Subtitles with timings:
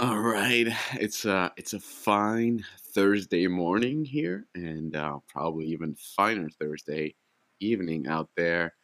[0.00, 2.64] All right, it's a it's a fine
[2.94, 7.14] Thursday morning here, and uh, probably even finer Thursday
[7.60, 8.74] evening out there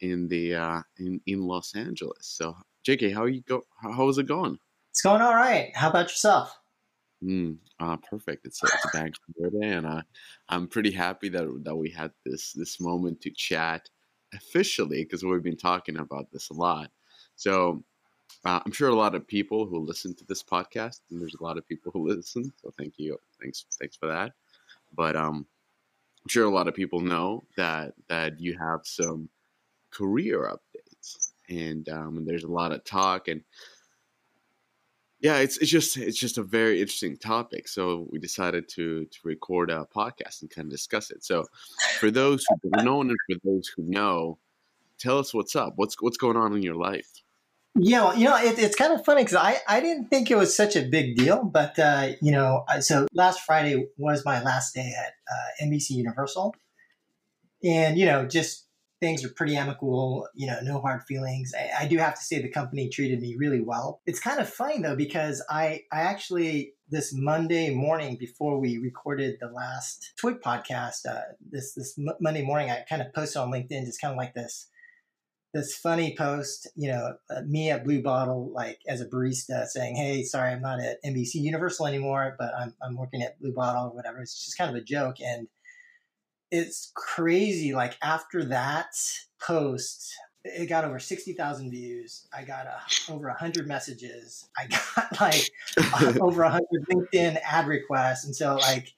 [0.00, 2.26] in the uh, in in Los Angeles.
[2.26, 2.54] So,
[2.86, 3.62] JK, how you go?
[3.82, 4.58] How, how is it going?
[4.90, 5.72] It's going all right.
[5.74, 6.58] How about yourself?
[7.22, 8.46] Mm, uh, perfect.
[8.46, 10.02] It's a, it's a bank holiday, and uh,
[10.48, 13.88] I'm pretty happy that that we had this this moment to chat
[14.34, 16.90] officially because we've been talking about this a lot.
[17.36, 17.84] So
[18.44, 21.44] uh, I'm sure a lot of people who listen to this podcast, and there's a
[21.44, 22.52] lot of people who listen.
[22.62, 24.32] So thank you, thanks, thanks for that.
[24.94, 25.46] But um,
[26.24, 29.28] I'm sure a lot of people know that that you have some
[29.90, 33.42] career updates, and um, and there's a lot of talk and
[35.22, 37.68] yeah, it's it's just it's just a very interesting topic.
[37.68, 41.24] So we decided to to record a podcast and kind of discuss it.
[41.24, 41.44] So
[42.00, 44.38] for those who don't know and for those who know,
[44.98, 45.74] tell us what's up.
[45.76, 47.08] What's what's going on in your life?
[47.78, 50.36] Yeah, well, you know, it, it's kind of funny because I, I didn't think it
[50.36, 54.74] was such a big deal, but uh, you know, so last Friday was my last
[54.74, 56.54] day at uh, NBC Universal,
[57.62, 58.66] and you know, just
[59.02, 60.28] things are pretty amicable.
[60.34, 61.52] You know, no hard feelings.
[61.58, 64.00] I, I do have to say the company treated me really well.
[64.06, 69.36] It's kind of funny though because I I actually this Monday morning before we recorded
[69.40, 73.84] the last Twig podcast, uh, this this Monday morning I kind of posted on LinkedIn
[73.84, 74.68] just kind of like this
[75.52, 79.96] this funny post, you know, uh, me at Blue Bottle, like as a barista saying,
[79.96, 83.88] Hey, sorry, I'm not at NBC Universal anymore, but I'm, I'm working at Blue Bottle
[83.88, 84.22] or whatever.
[84.22, 85.16] It's just kind of a joke.
[85.20, 85.48] And
[86.52, 87.72] it's crazy.
[87.72, 88.94] Like after that
[89.40, 90.14] post,
[90.44, 92.28] it got over 60,000 views.
[92.36, 94.48] I got uh, over 100 messages.
[94.56, 95.50] I got like
[96.20, 98.26] over 100 LinkedIn ad requests.
[98.26, 98.92] And so, like,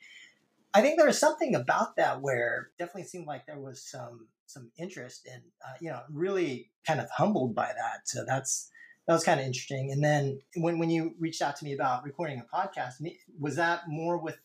[0.75, 4.71] I think there was something about that where definitely seemed like there was some some
[4.79, 8.71] interest and uh, you know really kind of humbled by that so that's
[9.07, 12.05] that was kind of interesting and then when, when you reached out to me about
[12.05, 12.93] recording a podcast
[13.41, 14.37] was that more with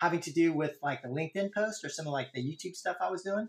[0.00, 2.96] having to do with like the linkedin post or some of like the youtube stuff
[3.00, 3.48] i was doing?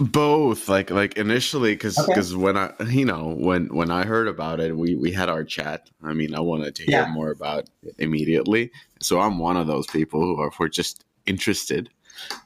[0.00, 2.42] Both like like initially because because okay.
[2.42, 5.88] when i you know when when i heard about it we we had our chat.
[6.02, 7.12] I mean i wanted to hear yeah.
[7.12, 8.72] more about it immediately.
[9.00, 11.90] So i'm one of those people who are are just interested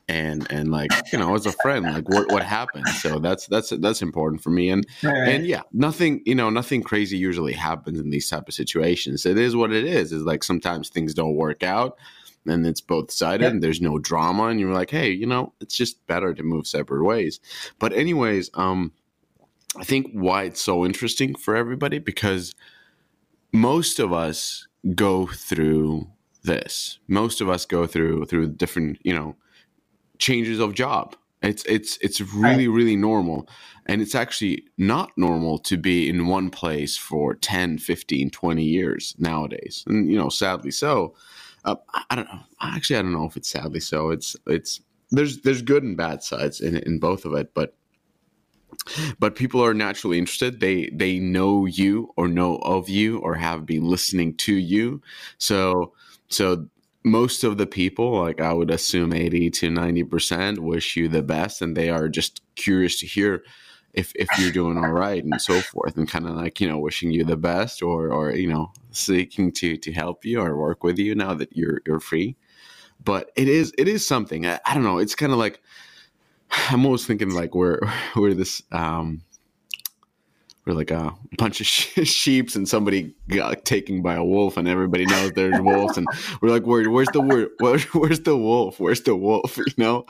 [0.09, 2.87] and and like you know as a friend like what what happened?
[2.89, 4.69] So that's that's that's important for me.
[4.69, 5.29] And right.
[5.29, 9.25] and yeah nothing you know nothing crazy usually happens in these type of situations.
[9.25, 10.13] It is what it is.
[10.13, 11.99] Is like sometimes things don't work out
[12.49, 13.53] and it's both sided yep.
[13.53, 16.67] and there's no drama and you're like hey you know it's just better to move
[16.67, 17.41] separate ways
[17.79, 18.93] but anyways um
[19.79, 22.55] i think why it's so interesting for everybody because
[23.53, 26.07] most of us go through
[26.45, 29.37] this most of us go through through different you know
[30.19, 31.17] changes of job.
[31.41, 33.49] It's it's it's really really normal
[33.87, 39.15] and it's actually not normal to be in one place for 10, 15, 20 years
[39.19, 39.85] nowadays.
[39.87, 41.15] And you know, sadly so.
[41.65, 41.77] Uh,
[42.11, 42.41] I don't know.
[42.61, 44.11] Actually, I don't know if it's sadly so.
[44.11, 44.81] It's it's
[45.11, 47.75] there's there's good and bad sides in in both of it, but
[49.19, 53.67] but people are naturally interested they they know you or know of you or have
[53.67, 55.03] been listening to you
[55.39, 55.93] so
[56.29, 56.69] so
[57.05, 61.63] most of the people, like I would assume 80 to 90%, wish you the best
[61.63, 63.43] and they are just curious to hear
[63.95, 66.79] if, if you're doing all right and so forth and kind of like, you know,
[66.79, 70.85] wishing you the best or, or, you know, seeking to, to help you or work
[70.85, 72.37] with you now that you're, you're free.
[73.03, 74.99] But it is, it is something, I, I don't know.
[74.99, 75.61] It's kind of like,
[76.71, 77.81] I'm always thinking like we're,
[78.17, 79.23] we're this, um,
[80.69, 81.67] we're like a bunch of
[82.07, 86.07] sheeps and somebody got taken by a wolf and everybody knows there's wolves and
[86.43, 90.05] we're like where, where's the word where, where's the wolf where's the wolf you know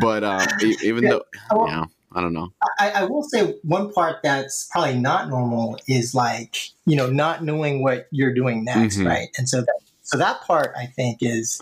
[0.00, 0.46] but um,
[0.82, 1.10] even yeah.
[1.10, 2.52] though yeah I don't know.
[2.78, 6.56] I, I, will say one part that's probably not normal is like
[6.86, 9.06] you know not knowing what you're doing next, mm-hmm.
[9.06, 9.28] right?
[9.38, 11.60] And so that, so that part I think is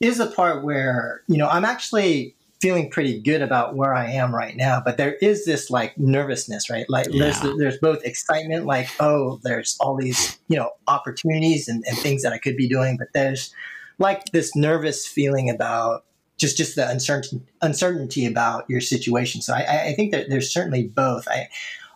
[0.00, 4.34] is a part where you know I'm actually feeling pretty good about where I am
[4.34, 4.82] right now.
[4.84, 6.86] But there is this like nervousness, right?
[6.88, 7.24] Like yeah.
[7.24, 12.22] there's there's both excitement, like oh, there's all these you know opportunities and, and things
[12.22, 13.54] that I could be doing, but there's
[13.98, 16.04] like this nervous feeling about
[16.38, 19.42] just just the uncertainty uncertainty about your situation.
[19.42, 21.28] So I, I think that there's certainly both.
[21.28, 21.48] I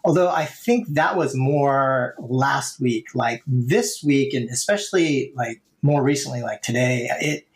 [0.05, 3.15] although I think that was more last week.
[3.15, 7.47] Like this week, and especially like more recently, like today, it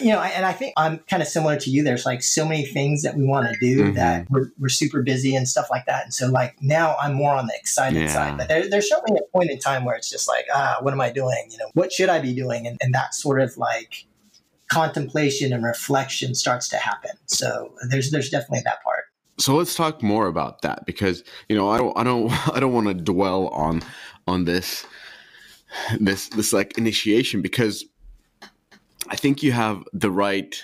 [0.00, 1.82] you know, and I think I'm kind of similar to you.
[1.82, 3.94] There's like so many things that we want to do mm-hmm.
[3.94, 6.04] that we're, we're super busy and stuff like that.
[6.04, 8.08] And so, like, now I'm more on the excited yeah.
[8.08, 8.38] side.
[8.38, 11.00] But there, there's certainly a point in time where it's just like, ah, what am
[11.00, 11.48] I doing?
[11.50, 12.66] You know, what should I be doing?
[12.66, 14.06] And, and that sort of like
[14.70, 17.12] contemplation and reflection starts to happen.
[17.26, 19.04] So there's there's definitely that part.
[19.38, 22.72] So let's talk more about that because you know I don't I don't I don't
[22.72, 23.82] want to dwell on
[24.26, 24.86] on this
[25.98, 27.84] this this like initiation because
[29.08, 30.62] I think you have the right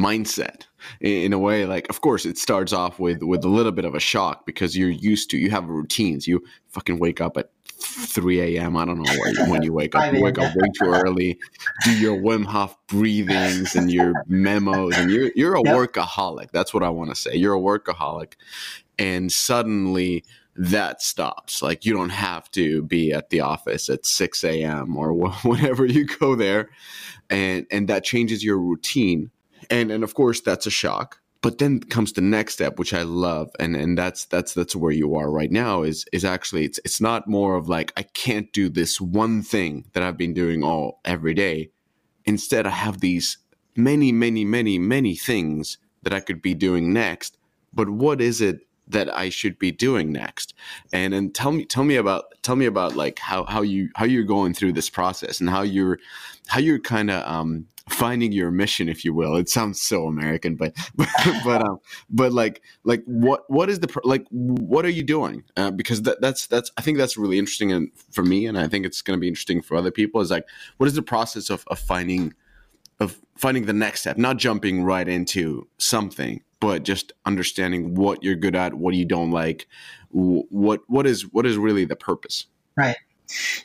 [0.00, 0.66] mindset
[1.00, 3.94] in, a way like of course it starts off with with a little bit of
[3.94, 7.50] a shock because you're used to you have routines you fucking wake up at
[7.84, 8.76] 3 a.m.
[8.76, 10.12] I don't know when, when you wake up.
[10.12, 11.38] You wake up way too early,
[11.84, 15.74] do your Wim Hof breathings and your memos, and you're you're a yep.
[15.74, 16.50] workaholic.
[16.52, 17.34] That's what I want to say.
[17.34, 18.34] You're a workaholic,
[18.98, 20.24] and suddenly
[20.56, 21.62] that stops.
[21.62, 24.96] Like you don't have to be at the office at 6 a.m.
[24.96, 26.70] or whenever you go there,
[27.30, 29.30] and and that changes your routine.
[29.70, 33.02] And and of course that's a shock but then comes the next step which i
[33.02, 36.80] love and and that's that's that's where you are right now is is actually it's
[36.86, 40.64] it's not more of like i can't do this one thing that i've been doing
[40.64, 41.70] all every day.
[42.24, 43.36] Instead i have these
[43.76, 47.36] many many many many things that i could be doing next
[47.74, 50.54] but what is it that i should be doing next?
[50.94, 54.06] And and tell me tell me about tell me about like how how you how
[54.06, 55.98] you're going through this process and how you're
[56.46, 59.36] how you're kind of um finding your mission if you will.
[59.36, 61.08] It sounds so american but but
[61.44, 61.78] but um
[62.08, 65.44] but like like what what is the like what are you doing?
[65.56, 68.66] Uh, because that, that's that's i think that's really interesting and for me and i
[68.66, 70.46] think it's going to be interesting for other people is like
[70.78, 72.34] what is the process of, of finding
[73.00, 74.16] of finding the next step?
[74.16, 79.30] Not jumping right into something but just understanding what you're good at what you don't
[79.30, 79.66] like
[80.10, 82.46] what what is what is really the purpose?
[82.76, 82.96] Right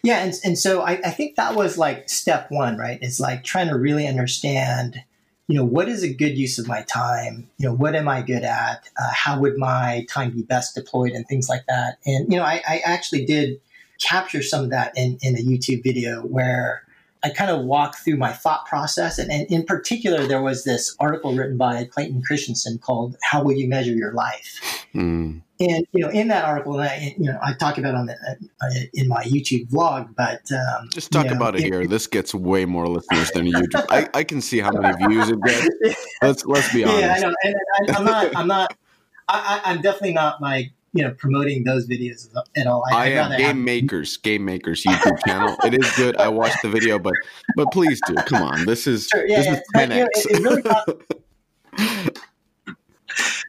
[0.04, 3.00] yeah, and, and so I, I think that was like step one, right?
[3.02, 5.04] It's like trying to really understand,
[5.48, 7.50] you know, what is a good use of my time?
[7.58, 8.90] You know, what am I good at?
[8.98, 11.98] Uh, how would my time be best deployed and things like that?
[12.06, 13.60] And, you know, I, I actually did
[14.00, 16.84] capture some of that in, in a YouTube video where
[17.22, 19.20] I kind of walk through my thought process.
[19.20, 23.54] And, and, in particular, there was this article written by Clayton Christensen called How Will
[23.54, 24.88] You Measure Your Life?
[24.96, 25.42] Mm.
[25.60, 28.70] And, you know, in that article, I, you know, I talk about on the, uh,
[28.94, 30.50] in my YouTube vlog, but.
[30.52, 31.86] Um, Just talk you know, about it, it here.
[31.86, 33.86] This gets way more listeners than YouTube.
[33.90, 36.06] I, I can see how many views it gets.
[36.22, 37.02] Let's, let's be honest.
[37.02, 37.36] Yeah, I know.
[37.44, 38.78] And I, I'm not, I'm not,
[39.28, 42.84] I, I'm definitely not like you know promoting those videos at all.
[42.92, 43.56] I, I am Game have...
[43.58, 45.56] Makers, Game Makers YouTube channel.
[45.64, 46.18] It is good.
[46.18, 47.14] I watched the video, but
[47.56, 48.16] but please do.
[48.16, 49.54] Come on, this is sure, yeah, this yeah.
[49.54, 50.26] is ten x.
[50.26, 50.64] You know, really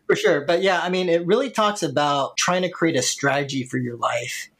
[0.07, 3.63] for sure, but yeah, I mean, it really talks about trying to create a strategy
[3.65, 4.51] for your life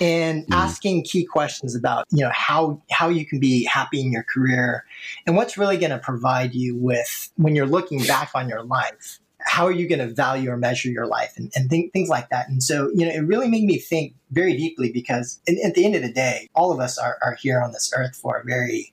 [0.00, 0.54] and mm.
[0.54, 4.84] asking key questions about you know how how you can be happy in your career
[5.26, 9.18] and what's really going to provide you with when you're looking back on your life
[9.40, 12.28] how are you going to value or measure your life and, and th- things like
[12.30, 12.48] that.
[12.48, 15.84] And so, you know, it really made me think very deeply because in, at the
[15.84, 18.44] end of the day, all of us are, are here on this earth for a
[18.44, 18.92] very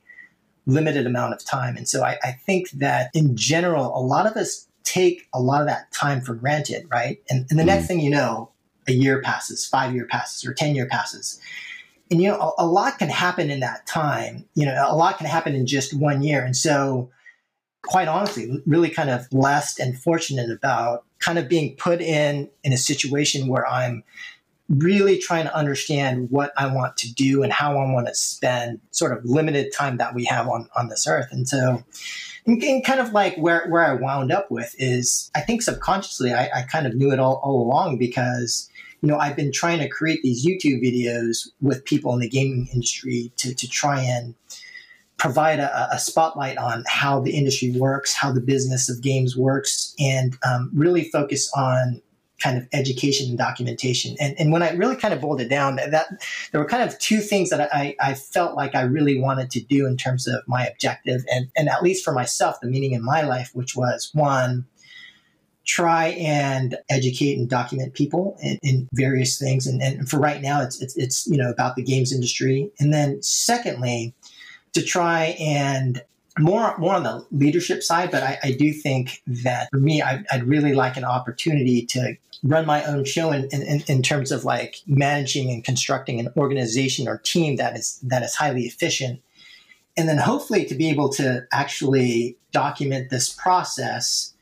[0.67, 1.77] limited amount of time.
[1.77, 5.61] And so I, I think that in general, a lot of us take a lot
[5.61, 7.21] of that time for granted, right?
[7.29, 8.51] And, and the mm next thing you know,
[8.87, 11.39] a year passes, five year passes, or 10 year passes.
[12.11, 14.45] And, you know, a, a lot can happen in that time.
[14.53, 16.45] You know, a lot can happen in just one year.
[16.45, 17.09] And so,
[17.85, 22.73] quite honestly, really kind of blessed and fortunate about kind of being put in in
[22.73, 24.03] a situation where I'm
[24.69, 28.79] really trying to understand what I want to do and how I want to spend
[28.91, 31.27] sort of limited time that we have on, on this earth.
[31.31, 31.83] And so,
[32.47, 36.49] and, kind of like where, where I wound up with is I think subconsciously I,
[36.55, 38.69] I kind of knew it all, all along because,
[39.01, 42.67] you know, I've been trying to create these YouTube videos with people in the gaming
[42.73, 44.33] industry to, to try and
[45.17, 49.93] provide a, a, spotlight on how the industry works, how the business of games works,
[49.97, 52.01] and um, really focus on
[52.41, 54.15] kind of education and documentation.
[54.19, 56.07] And, and when I really kind of boiled it down, that, that
[56.51, 59.61] there were kind of two things that I, I felt like I really wanted to
[59.61, 63.03] do in terms of my objective, and, and at least for myself, the meaning in
[63.03, 64.65] my life, which was one,
[65.65, 69.65] try and educate and document people in, in various things.
[69.65, 72.69] And, and for right now, it's, it's, it's, you know, about the games industry.
[72.79, 74.13] And then secondly,
[74.75, 76.03] to try and
[76.37, 80.23] more more on the leadership side, but I, I do think that for me, I,
[80.33, 84.43] would really like an opportunity to run my own show in, in, in, terms of
[84.43, 89.21] like managing and constructing an organization or team that is that is highly efficient,
[89.95, 94.33] and then hopefully to be able to actually document this process.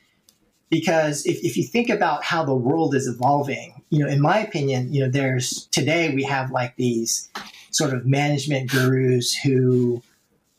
[0.72, 4.40] Because if, if you think about how the world is evolving, you know, in my
[4.40, 7.30] opinion, you know, there's today we have like these
[7.70, 10.02] sort of management gurus who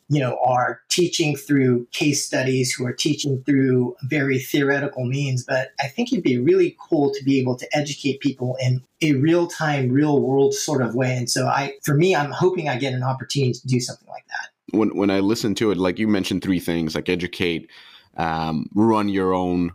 [0.07, 5.43] you know, are teaching through case studies, who are teaching through very theoretical means.
[5.43, 9.13] But I think it'd be really cool to be able to educate people in a
[9.13, 11.15] real time, real world sort of way.
[11.15, 14.25] And so I, for me, I'm hoping I get an opportunity to do something like
[14.27, 14.77] that.
[14.77, 17.69] when when I listen to it, like you mentioned three things, like educate,
[18.17, 19.71] um, run your own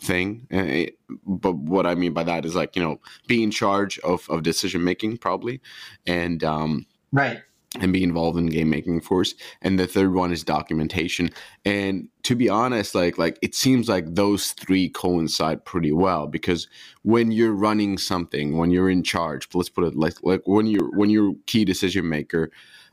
[0.00, 0.46] thing.
[0.50, 0.88] Eh,
[1.26, 4.42] but what I mean by that is like you know be in charge of of
[4.42, 5.60] decision making probably,
[6.06, 7.42] and um, right
[7.80, 9.34] and be involved in game making force.
[9.62, 11.30] And the third one is documentation.
[11.64, 16.68] And to be honest like like it seems like those three coincide pretty well because
[17.02, 20.88] when you're running something when you're in charge let's put it like like when you're
[20.96, 22.50] when you're key decision maker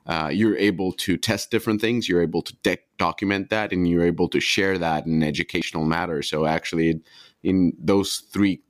[0.07, 4.05] uh, you're able to test different things you're able to de- document that and you're
[4.05, 6.21] able to share that in educational matter.
[6.21, 7.01] So actually
[7.41, 8.61] in those three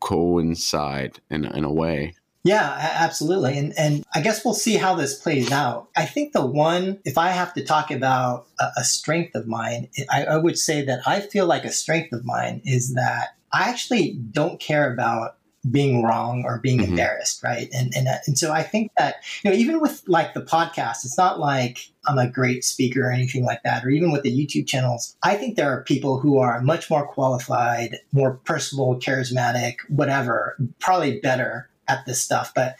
[0.00, 3.56] coincide in, in a way yeah, absolutely.
[3.56, 5.88] And and I guess we'll see how this plays out.
[5.96, 9.88] I think the one, if I have to talk about a, a strength of mine,
[10.10, 13.70] I, I would say that I feel like a strength of mine is that I
[13.70, 15.38] actually don't care about
[15.70, 16.90] being wrong or being mm-hmm.
[16.90, 17.68] embarrassed, right?
[17.72, 21.16] And, and and so I think that you know even with like the podcast, it's
[21.16, 24.66] not like I'm a great speaker or anything like that, or even with the YouTube
[24.66, 25.16] channels.
[25.22, 31.20] I think there are people who are much more qualified, more personable, charismatic, whatever, probably
[31.20, 32.52] better at this stuff.
[32.54, 32.76] But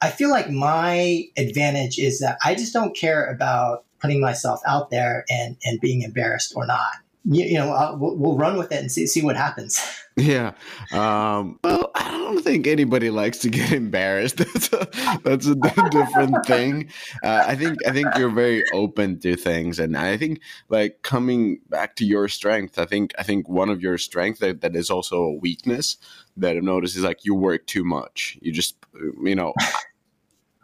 [0.00, 4.90] I feel like my advantage is that I just don't care about putting myself out
[4.90, 6.92] there and and being embarrassed or not
[7.28, 9.80] you, you know, uh, we'll, we'll, run with it and see, see what happens.
[10.18, 10.52] Yeah.
[10.92, 14.36] Um, well, I don't think anybody likes to get embarrassed.
[14.46, 14.88] That's a,
[15.24, 16.88] that's a different thing.
[17.22, 19.78] Uh, I think, I think you're very open to things.
[19.78, 20.40] And I think
[20.70, 24.62] like coming back to your strength, I think, I think one of your strengths that,
[24.62, 25.98] that is also a weakness
[26.38, 28.38] that I've noticed is like you work too much.
[28.40, 28.76] You just,
[29.22, 29.52] you know,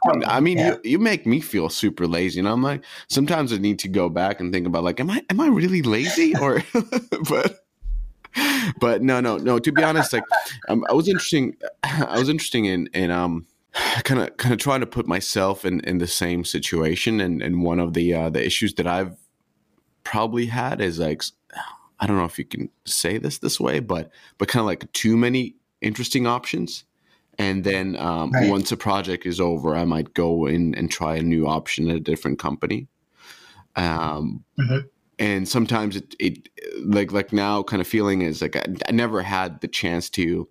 [0.04, 0.68] I mean, yeah.
[0.68, 4.08] you, you make me feel super lazy, and I'm like, sometimes I need to go
[4.08, 6.62] back and think about like, am I am I really lazy or,
[7.28, 7.64] but,
[8.80, 9.58] but no, no, no.
[9.58, 10.24] To be honest, like,
[10.68, 11.56] um, I was interesting.
[11.84, 13.46] I was interesting in in um,
[14.02, 17.62] kind of kind of trying to put myself in in the same situation, and and
[17.62, 19.16] one of the uh, the issues that I've
[20.02, 21.22] probably had is like,
[22.00, 24.90] I don't know if you can say this this way, but but kind of like
[24.92, 26.84] too many interesting options
[27.42, 28.48] and then um, right.
[28.48, 31.96] once a project is over i might go in and try a new option at
[31.96, 32.88] a different company
[33.74, 34.86] um, mm-hmm.
[35.18, 36.48] and sometimes it, it
[36.84, 40.46] like like now kind of feeling is like I, I, never had the chance to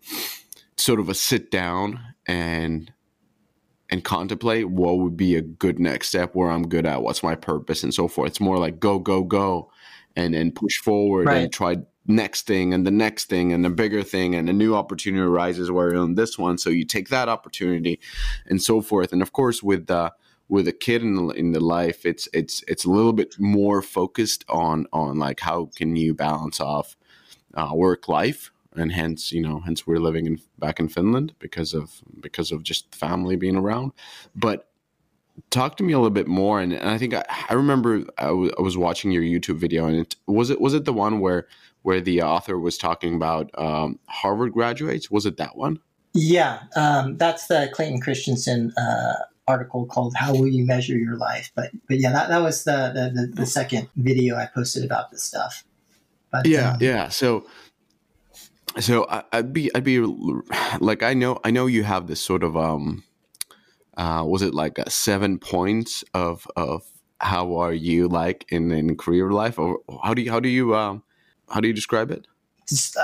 [0.78, 2.92] sort of a sit down and
[3.90, 7.36] and contemplate what would be a good next step where i'm good at what's my
[7.36, 9.72] purpose and so forth it's more like go go go
[10.16, 11.44] and and push forward right.
[11.44, 11.78] and try
[12.08, 15.70] next thing and the next thing and the bigger thing and a new opportunity arises
[15.70, 16.58] where you're on this one.
[16.58, 18.00] So you take that opportunity
[18.48, 19.14] and so forth.
[19.14, 20.12] And of course with the
[20.52, 23.82] with a kid in the, in the life it's it's it's a little bit more
[23.82, 26.98] focused on on like how can you balance off
[27.54, 31.74] uh, work life and hence you know hence we're living in back in Finland because
[31.74, 33.94] of because of just family being around.
[34.36, 34.68] But
[35.50, 38.28] talk to me a little bit more and, and I think I, I remember I,
[38.28, 41.22] w- I was watching your YouTube video and it was it was it the one
[41.22, 41.48] where
[41.84, 45.10] where the author was talking about um, Harvard graduates.
[45.10, 45.80] Was it that one?
[46.14, 49.14] Yeah, um, that's the Clayton Christensen uh,
[49.48, 52.92] article called "How Will You Measure Your Life." But but yeah, that, that was the,
[52.94, 55.64] the, the, the second video I posted about this stuff.
[56.32, 57.10] But, yeah, um, yeah.
[57.10, 57.46] So
[58.80, 60.00] so I, would be I'd be
[60.80, 63.04] like I know I know you have this sort of um
[63.98, 66.84] uh was it like seven points of of
[67.20, 70.76] how are you like in in career life or how do you how do you
[70.76, 71.04] um
[71.52, 72.28] how do you describe it?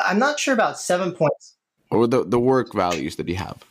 [0.06, 1.56] I'm not sure about seven points.
[1.89, 3.63] Or the, the work values that you have.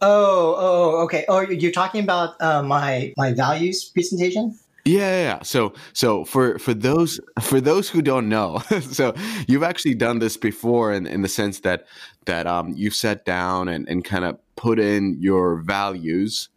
[0.00, 1.24] Oh, oh, okay.
[1.28, 4.58] Oh, you're talking about uh, my my values presentation.
[4.84, 5.42] Yeah, yeah.
[5.42, 9.14] So, so for for those for those who don't know, so
[9.46, 11.86] you've actually done this before, in, in the sense that
[12.24, 16.48] that um, you've sat down and, and kind of put in your values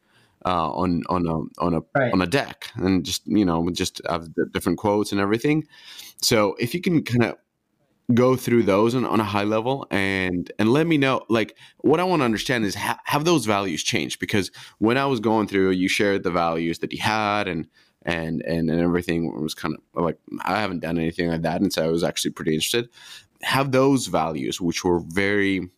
[0.45, 2.11] uh, on on a on a right.
[2.13, 5.67] on a deck, and just you know just have the different quotes and everything.
[6.19, 7.37] So, if you can kind of
[8.13, 11.99] go through those on, on, a high level and and let me know like what
[11.99, 14.19] i want to understand is ha- have those values changed?
[14.19, 17.67] Because when i was going through you shared the values that you had and
[18.03, 21.73] and and, and everything was kind of like i haven't done anything like that and
[21.73, 22.89] so i was actually pretty interested.
[23.41, 25.69] Have those values which were very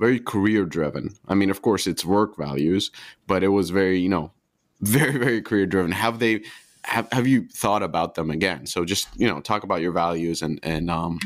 [0.00, 2.90] very career driven i mean of course it's work values
[3.26, 4.32] but it was very you know
[4.80, 6.42] very very career driven have they
[6.84, 8.66] have have you thought about them again?
[8.66, 11.18] So just you know, talk about your values and and um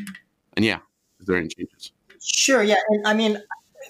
[0.56, 0.78] and yeah,
[1.20, 1.92] is there any changes?
[2.22, 2.62] Sure.
[2.62, 2.76] Yeah.
[2.90, 3.40] And I mean,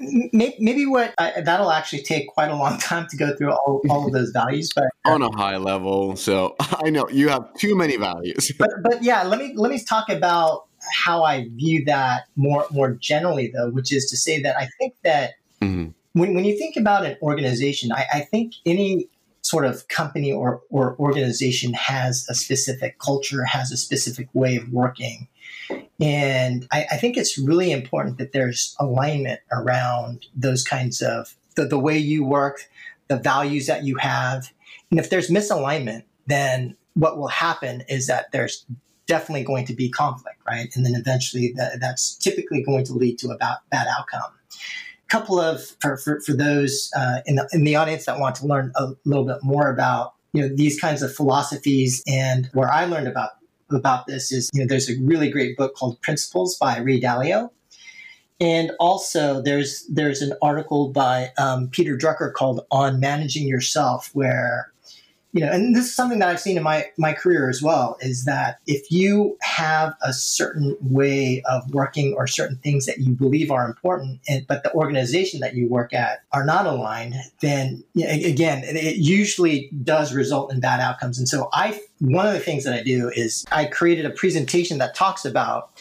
[0.00, 4.06] maybe what uh, that'll actually take quite a long time to go through all, all
[4.06, 7.76] of those values but uh, on a high level so i know you have too
[7.76, 12.24] many values but but yeah let me let me talk about how i view that
[12.36, 15.90] more more generally though which is to say that i think that mm-hmm.
[16.14, 19.08] when, when you think about an organization I, I think any
[19.54, 24.68] sort of company or, or organization has a specific culture, has a specific way of
[24.72, 25.28] working.
[26.00, 31.66] And I, I think it's really important that there's alignment around those kinds of the,
[31.66, 32.68] the way you work,
[33.06, 34.50] the values that you have.
[34.90, 38.66] And if there's misalignment, then what will happen is that there's
[39.06, 40.74] definitely going to be conflict, right?
[40.74, 44.32] And then eventually that, that's typically going to lead to a bad, bad outcome.
[45.08, 48.46] Couple of, for, for, for those uh, in, the, in the audience that want to
[48.46, 52.86] learn a little bit more about, you know, these kinds of philosophies and where I
[52.86, 53.30] learned about,
[53.70, 57.50] about this is, you know, there's a really great book called Principles by Ray Dalio.
[58.40, 64.72] And also, there's there's an article by um, Peter Drucker called "On Managing Yourself," where
[65.34, 67.96] you know, and this is something that I've seen in my my career as well,
[68.00, 73.14] is that if you have a certain way of working or certain things that you
[73.14, 77.82] believe are important, and, but the organization that you work at are not aligned, then
[77.96, 81.18] again, it usually does result in bad outcomes.
[81.18, 84.78] And so, I one of the things that I do is I created a presentation
[84.78, 85.72] that talks about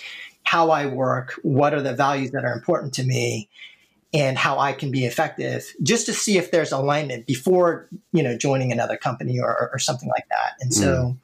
[0.45, 3.49] how I work, what are the values that are important to me,
[4.13, 8.37] and how I can be effective, just to see if there's alignment before you know
[8.37, 10.53] joining another company or, or something like that.
[10.59, 11.17] And so, mm.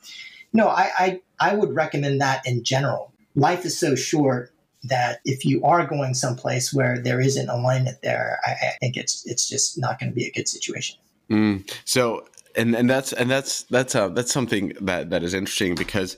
[0.54, 3.14] no, I, I I would recommend that in general.
[3.36, 4.52] Life is so short
[4.84, 9.26] that if you are going someplace where there isn't alignment there, I, I think it's
[9.26, 10.98] it's just not going to be a good situation.
[11.30, 11.70] Mm.
[11.86, 16.18] So, and and that's and that's that's uh, that's something that that is interesting because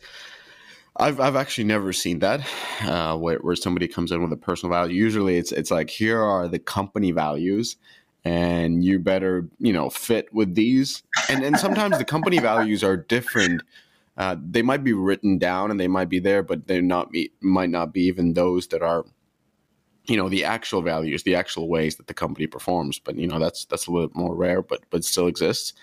[1.01, 2.47] I've I've actually never seen that
[2.83, 4.95] uh, where where somebody comes in with a personal value.
[4.95, 7.75] Usually, it's it's like here are the company values,
[8.23, 11.01] and you better you know fit with these.
[11.27, 13.63] And and sometimes the company values are different.
[14.15, 17.31] Uh, they might be written down and they might be there, but they're not be,
[17.41, 19.05] might not be even those that are
[20.05, 23.37] you know the actual values the actual ways that the company performs but you know
[23.37, 25.73] that's that's a little bit more rare but but still exists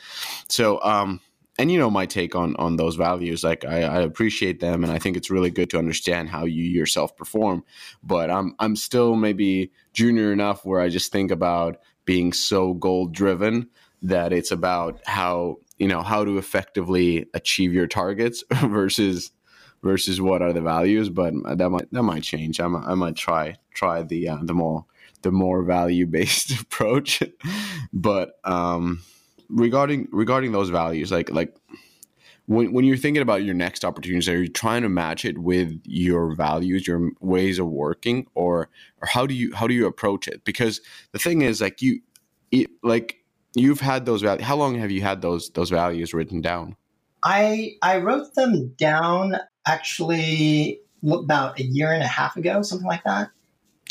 [0.49, 1.21] so um
[1.59, 4.93] and you know my take on on those values like I, I, appreciate them and
[4.93, 7.65] i think it's really good to understand how you yourself perform
[8.03, 13.07] but i'm i'm still maybe junior enough where i just think about being so goal
[13.07, 13.69] driven
[14.03, 19.31] that it's about how you know how to effectively achieve your targets versus
[19.83, 22.61] versus what are the values but that might that might change.
[22.61, 24.87] I might, I might try try the uh, the more
[25.23, 27.23] the more value based approach
[27.93, 29.03] but um
[29.49, 31.55] regarding regarding those values, like like
[32.47, 35.81] when when you're thinking about your next opportunities, are you trying to match it with
[35.85, 40.27] your values, your ways of working, or or how do you how do you approach
[40.27, 40.45] it?
[40.45, 40.81] Because
[41.13, 42.01] the thing is, like you,
[42.51, 43.19] it, like
[43.55, 44.45] you've had those values.
[44.45, 46.77] How long have you had those those values written down?
[47.23, 53.05] I I wrote them down actually about a year and a half ago, something like
[53.05, 53.31] that.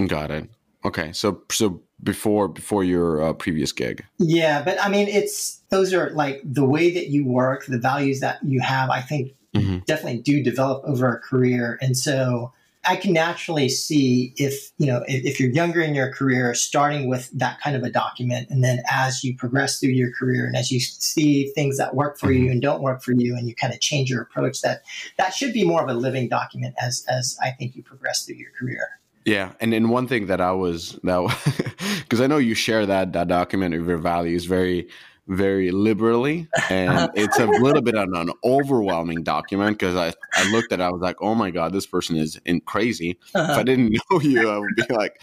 [0.08, 0.50] Got it.
[0.84, 4.04] Okay, so so before before your uh, previous gig.
[4.18, 8.22] Yeah, but I mean, it's those are like the way that you work, the values
[8.22, 8.90] that you have.
[8.90, 9.80] I think mm-hmm.
[9.80, 12.54] definitely do develop over a career, and so
[12.86, 17.10] I can naturally see if you know if, if, you're younger in your career, starting
[17.10, 20.56] with that kind of a document, and then as you progress through your career, and
[20.56, 22.46] as you see things that work for mm-hmm.
[22.46, 24.84] you and don't work for you, and you kind of change your approach, that
[25.18, 28.38] that should be more of a living document as as I think you progress through
[28.38, 28.98] your career.
[29.28, 33.12] Yeah, and then one thing that I was that because I know you share that
[33.12, 34.88] that document of your values very
[35.28, 40.72] very liberally and it's a little bit of an overwhelming document because I, I looked
[40.72, 43.20] at it i was like oh my god this person is in crazy.
[43.36, 43.52] Uh-huh.
[43.52, 45.20] if i didn't know you i would be like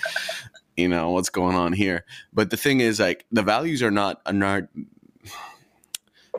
[0.77, 2.05] you know what's going on here?
[2.33, 4.65] But the thing is like the values are not are not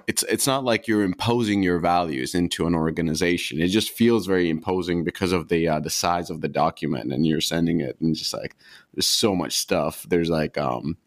[0.07, 3.61] it's it's not like you're imposing your values into an organization.
[3.61, 7.25] It just feels very imposing because of the uh, the size of the document, and
[7.25, 8.55] you're sending it, and just like
[8.93, 10.05] there's so much stuff.
[10.07, 10.97] There's like um,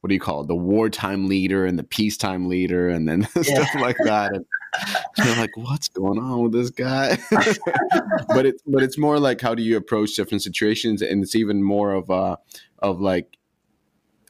[0.00, 0.46] what do you call it?
[0.46, 3.42] The wartime leader and the peacetime leader, and then yeah.
[3.42, 4.32] stuff like that.
[4.34, 4.46] And
[5.18, 7.18] you're like, what's going on with this guy?
[8.28, 11.62] but it's but it's more like how do you approach different situations, and it's even
[11.62, 12.38] more of a
[12.80, 13.37] of like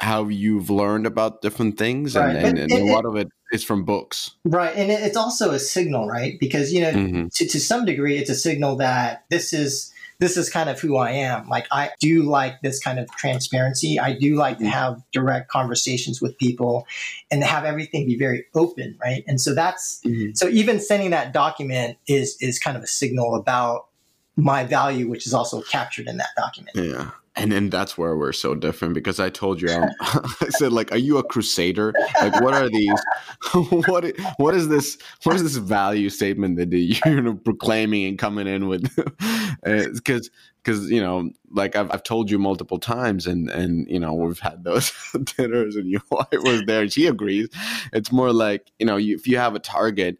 [0.01, 2.37] how you've learned about different things right.
[2.37, 4.33] and, and, and, a lot of it is from books.
[4.45, 6.39] Right and it's also a signal right?
[6.39, 7.29] Because you know mm-hmm.
[7.29, 10.97] to, to some degree it's a signal that this is this is kind of who
[10.97, 11.49] i am.
[11.49, 13.99] Like i do like this kind of transparency.
[13.99, 16.87] I do like to have direct conversations with people
[17.31, 19.25] and have everything be very open right?
[19.27, 20.33] And so that's mm-hmm.
[20.35, 23.87] so even sending that document is is kind of a signal about
[24.37, 26.77] my value which is also captured in that document.
[26.77, 30.73] Yeah and then that's where we're so different because I told you um, I said
[30.73, 31.93] like are you a crusader?
[32.21, 33.01] Like what are these?
[33.89, 34.05] What
[34.39, 36.73] what is this what is this value statement that
[37.07, 38.95] you're proclaiming and coming in with?
[39.63, 40.31] Because
[40.63, 44.39] because you know, like I've, I've told you multiple times, and and you know we've
[44.39, 44.93] had those
[45.37, 47.49] dinners, and your wife was there, and she agrees.
[47.93, 50.19] It's more like you know, you, if you have a target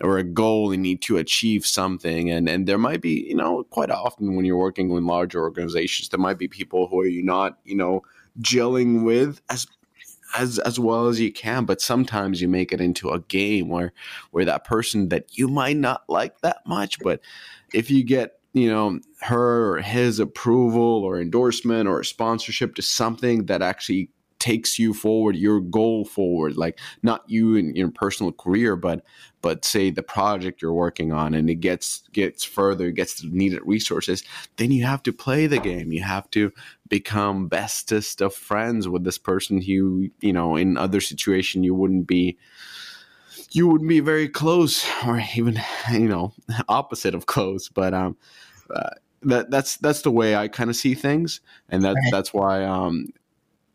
[0.00, 3.64] or a goal, you need to achieve something, and and there might be you know
[3.64, 7.22] quite often when you're working with larger organizations, there might be people who are you
[7.22, 8.02] not you know
[8.40, 9.66] gelling with as
[10.36, 11.64] as as well as you can.
[11.64, 13.92] But sometimes you make it into a game where
[14.30, 17.20] where that person that you might not like that much but
[17.72, 23.46] if you get you know her or his approval or endorsement or sponsorship to something
[23.46, 28.74] that actually takes you forward your goal forward like not you in your personal career
[28.74, 29.04] but
[29.42, 33.60] but say the project you're working on and it gets gets further gets the needed
[33.64, 34.24] resources
[34.56, 36.52] then you have to play the game you have to
[36.88, 42.06] become bestest of friends with this person who you know in other situation you wouldn't
[42.06, 42.36] be
[43.52, 45.60] you wouldn't be very close or even
[45.92, 46.32] you know
[46.68, 48.16] opposite of close but um
[48.74, 48.90] uh,
[49.22, 52.10] that that's that's the way I kind of see things, and that right.
[52.10, 53.08] that's why um,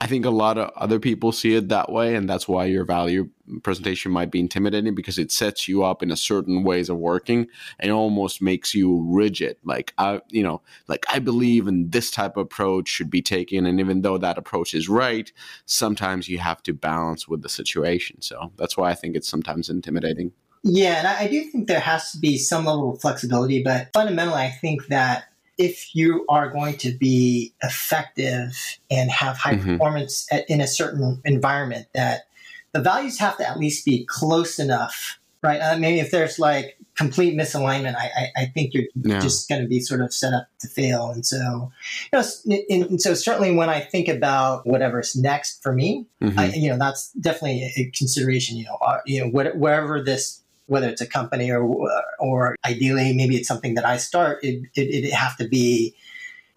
[0.01, 2.83] I think a lot of other people see it that way, and that's why your
[2.83, 3.29] value
[3.63, 7.47] presentation might be intimidating because it sets you up in a certain ways of working
[7.79, 9.55] and almost makes you rigid.
[9.63, 13.65] Like I, you know, like I believe in this type of approach should be taken,
[13.65, 15.31] and even though that approach is right,
[15.65, 18.21] sometimes you have to balance with the situation.
[18.21, 20.33] So that's why I think it's sometimes intimidating.
[20.63, 24.41] Yeah, and I do think there has to be some level of flexibility, but fundamentally,
[24.41, 25.25] I think that
[25.57, 29.73] if you are going to be effective and have high mm-hmm.
[29.73, 32.27] performance at, in a certain environment, that
[32.73, 35.61] the values have to at least be close enough, right?
[35.61, 39.19] I mean, if there's like complete misalignment, I, I, I think you're yeah.
[39.19, 41.09] just going to be sort of set up to fail.
[41.09, 41.71] And so,
[42.11, 46.39] you know, and, so certainly when I think about whatever's next for me, mm-hmm.
[46.39, 48.57] I, you know, that's definitely a consideration.
[48.57, 51.63] You know, uh, you know, wherever this whether it's a company or
[52.19, 55.95] or ideally maybe it's something that I start, it it, it have to be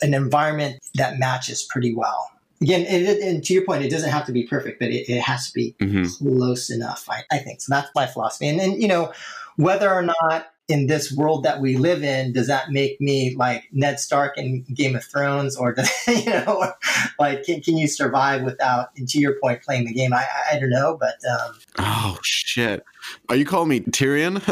[0.00, 2.30] an environment that matches pretty well.
[2.60, 5.20] Again, it, and to your point, it doesn't have to be perfect, but it, it
[5.20, 6.04] has to be mm-hmm.
[6.26, 7.06] close enough.
[7.08, 7.72] I, I think so.
[7.72, 9.12] That's my philosophy, and then you know
[9.56, 13.64] whether or not in this world that we live in, does that make me like
[13.72, 16.72] Ned Stark in Game of Thrones, or does, you know,
[17.18, 18.90] like can, can you survive without?
[18.96, 22.18] And to your point, playing the game, I I, I don't know, but um, oh
[22.22, 22.84] shit,
[23.30, 24.42] are you calling me Tyrion?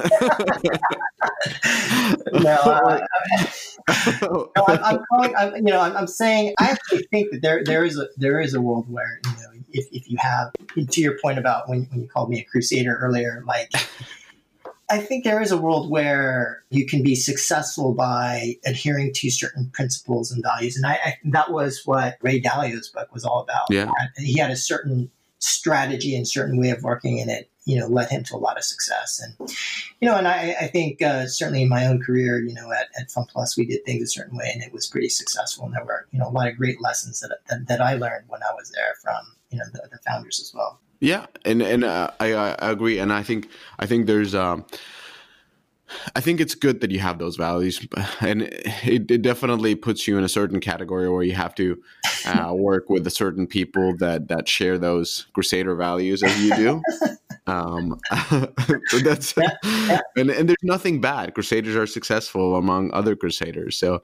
[2.42, 3.06] no, uh,
[4.22, 5.36] no, I'm, I'm calling.
[5.36, 8.40] I'm, you know, I'm, I'm saying I actually think that there there is a there
[8.40, 11.82] is a world where you know if, if you have to your point about when
[11.90, 13.70] when you called me a crusader earlier, like
[14.88, 19.70] I think there is a world where you can be successful by adhering to certain
[19.72, 20.76] principles and values.
[20.76, 23.66] And I, I that was what Ray Dalio's book was all about.
[23.70, 23.90] Yeah.
[24.16, 28.08] He had a certain strategy and certain way of working in it, you know, led
[28.10, 29.20] him to a lot of success.
[29.20, 29.50] And,
[30.00, 32.88] you know, and I, I think uh, certainly in my own career, you know, at,
[32.98, 35.66] at FunPlus, we did things a certain way and it was pretty successful.
[35.66, 38.24] And there were, you know, a lot of great lessons that, that, that I learned
[38.28, 40.80] when I was there from, you know, the, the founders as well.
[41.00, 44.64] Yeah, and and uh, I I agree, and I think I think there's um,
[46.14, 47.86] I think it's good that you have those values,
[48.20, 51.80] and it, it definitely puts you in a certain category where you have to
[52.26, 56.82] uh, work with a certain people that that share those Crusader values as you do.
[57.46, 57.98] um,
[59.02, 60.00] that's yeah, yeah.
[60.16, 61.34] and and there's nothing bad.
[61.34, 64.02] Crusaders are successful among other Crusaders, so.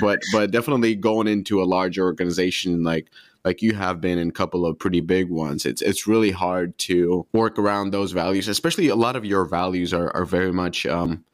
[0.00, 3.08] but but definitely going into a large organization like
[3.44, 6.76] like you have been in a couple of pretty big ones, it's it's really hard
[6.78, 8.48] to work around those values.
[8.48, 11.24] Especially a lot of your values are are very much um,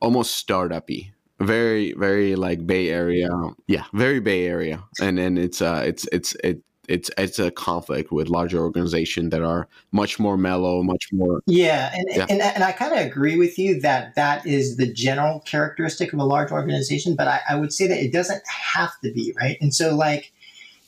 [0.00, 3.28] almost startupy very very like bay area
[3.68, 8.10] yeah very bay area and then it's uh it's it's it it's it's a conflict
[8.10, 11.42] with larger organizations that are much more mellow, much more.
[11.46, 12.26] Yeah, and yeah.
[12.28, 16.18] and, and I kind of agree with you that that is the general characteristic of
[16.18, 19.58] a large organization, but I, I, would say that it doesn't have to be right.
[19.60, 20.32] And so, like,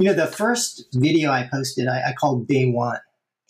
[0.01, 2.99] you know, the first video I posted, I, I called Day One,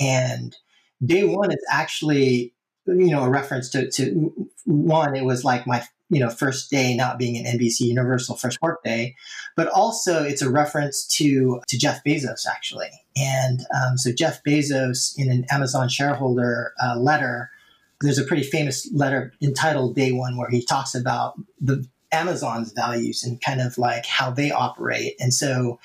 [0.00, 0.56] and
[1.02, 2.52] Day One is actually
[2.86, 5.14] you know a reference to to one.
[5.14, 8.82] It was like my you know first day not being an NBC Universal first work
[8.82, 9.14] day,
[9.56, 12.90] but also it's a reference to to Jeff Bezos actually.
[13.16, 17.52] And um, so Jeff Bezos in an Amazon shareholder uh, letter,
[18.00, 23.22] there's a pretty famous letter entitled Day One where he talks about the Amazon's values
[23.22, 25.14] and kind of like how they operate.
[25.20, 25.78] And so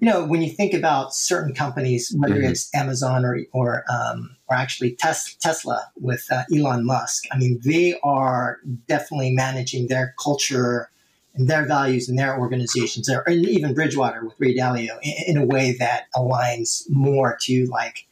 [0.00, 2.50] you know, when you think about certain companies, whether mm-hmm.
[2.50, 7.60] it's Amazon or or um, or actually tes- Tesla with uh, Elon Musk, I mean,
[7.62, 8.58] they are
[8.88, 10.90] definitely managing their culture
[11.34, 15.36] and their values and their organizations, or and even Bridgewater with Ray Dalio, in, in
[15.36, 18.06] a way that aligns more to like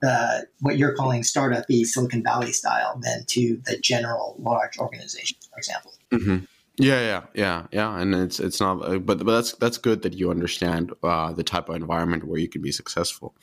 [0.00, 5.36] the what you're calling startup y Silicon Valley style than to the general large organization,
[5.52, 5.92] for example.
[6.10, 6.44] Mm-hmm.
[6.78, 10.12] Yeah, yeah, yeah, yeah, and it's it's not, uh, but but that's that's good that
[10.12, 13.34] you understand uh, the type of environment where you can be successful.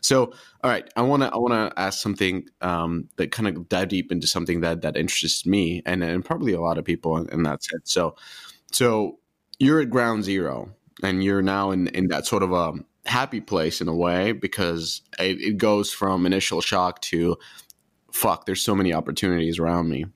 [0.00, 0.32] So,
[0.64, 3.88] all right, I want to I want to ask something um, that kind of dive
[3.90, 7.28] deep into something that that interests me and and probably a lot of people in,
[7.28, 7.92] in that sense.
[7.92, 8.16] So,
[8.72, 9.20] so
[9.60, 12.72] you're at ground zero, and you're now in in that sort of a
[13.06, 17.36] happy place in a way because it, it goes from initial shock to
[18.12, 18.46] fuck.
[18.46, 20.06] There's so many opportunities around me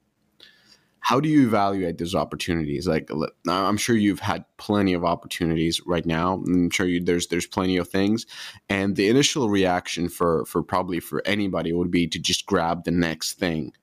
[1.05, 2.89] how do you evaluate those opportunities?
[2.89, 3.11] Like
[3.47, 6.43] i'm sure you've had plenty of opportunities right now.
[6.47, 8.25] I'm sure you, there's there's plenty of things.
[8.71, 12.91] And the initial reaction for for probably for anybody would be to just grab the
[12.91, 13.75] next thing.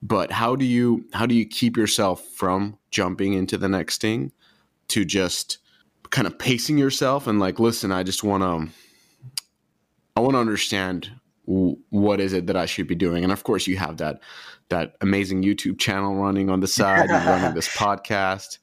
[0.00, 4.32] But how do you how do you keep yourself from jumping into the next thing
[4.88, 5.58] to just
[6.08, 8.70] kind of pacing yourself and like listen i just want to
[10.14, 11.10] i want to understand
[11.90, 14.20] what is it that i should be doing and of course you have that
[14.72, 17.10] that amazing YouTube channel running on the side.
[17.10, 18.58] You're running this podcast.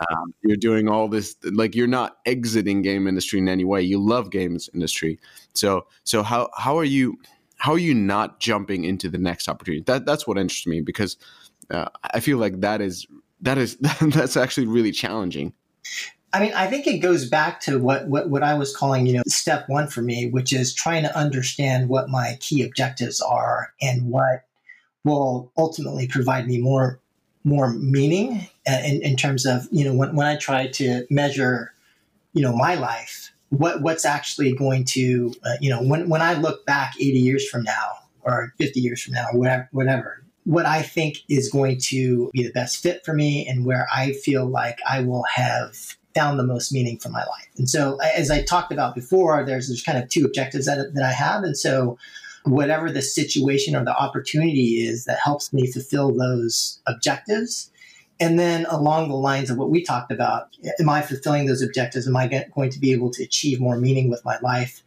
[0.00, 3.80] Um, you're doing all this like you're not exiting game industry in any way.
[3.80, 5.20] You love games industry.
[5.54, 7.16] So so how how are you
[7.58, 9.84] how are you not jumping into the next opportunity?
[9.86, 11.16] That that's what interests me because
[11.70, 13.06] uh, I feel like that is
[13.40, 15.52] that is that's actually really challenging.
[16.34, 19.14] I mean, I think it goes back to what, what, what I was calling, you
[19.14, 23.74] know, step one for me, which is trying to understand what my key objectives are
[23.82, 24.44] and what
[25.04, 27.00] will ultimately provide me more
[27.44, 31.72] more meaning uh, in, in terms of you know when, when I try to measure
[32.34, 36.34] you know my life what what's actually going to uh, you know when, when I
[36.34, 40.66] look back 80 years from now or 50 years from now or whatever whatever what
[40.66, 44.46] I think is going to be the best fit for me and where I feel
[44.46, 47.48] like I will have found the most meaning for my life.
[47.56, 51.04] And so as I talked about before there's there's kind of two objectives that, that
[51.04, 51.98] I have and so
[52.44, 57.70] whatever the situation or the opportunity is that helps me fulfill those objectives.
[58.20, 60.48] And then along the lines of what we talked about,
[60.78, 62.06] am I fulfilling those objectives?
[62.06, 64.82] Am I going to be able to achieve more meaning with my life?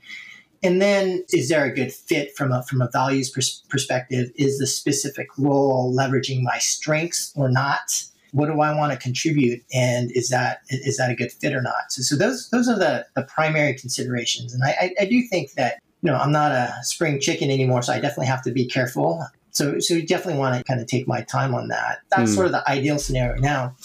[0.64, 4.32] And then is there a good fit from a, from a values pers- perspective?
[4.36, 8.04] Is the specific role leveraging my strengths or not?
[8.36, 9.64] What do I want to contribute?
[9.74, 11.90] And is that is that a good fit or not?
[11.90, 14.54] So, so those those are the, the primary considerations.
[14.54, 17.82] And I, I, I do think that you know, I'm not a spring chicken anymore,
[17.82, 19.26] so I definitely have to be careful.
[19.50, 22.00] So, so you definitely want to kind of take my time on that.
[22.12, 22.36] That's mm.
[22.36, 23.42] sort of the ideal scenario.
[23.42, 23.76] Now,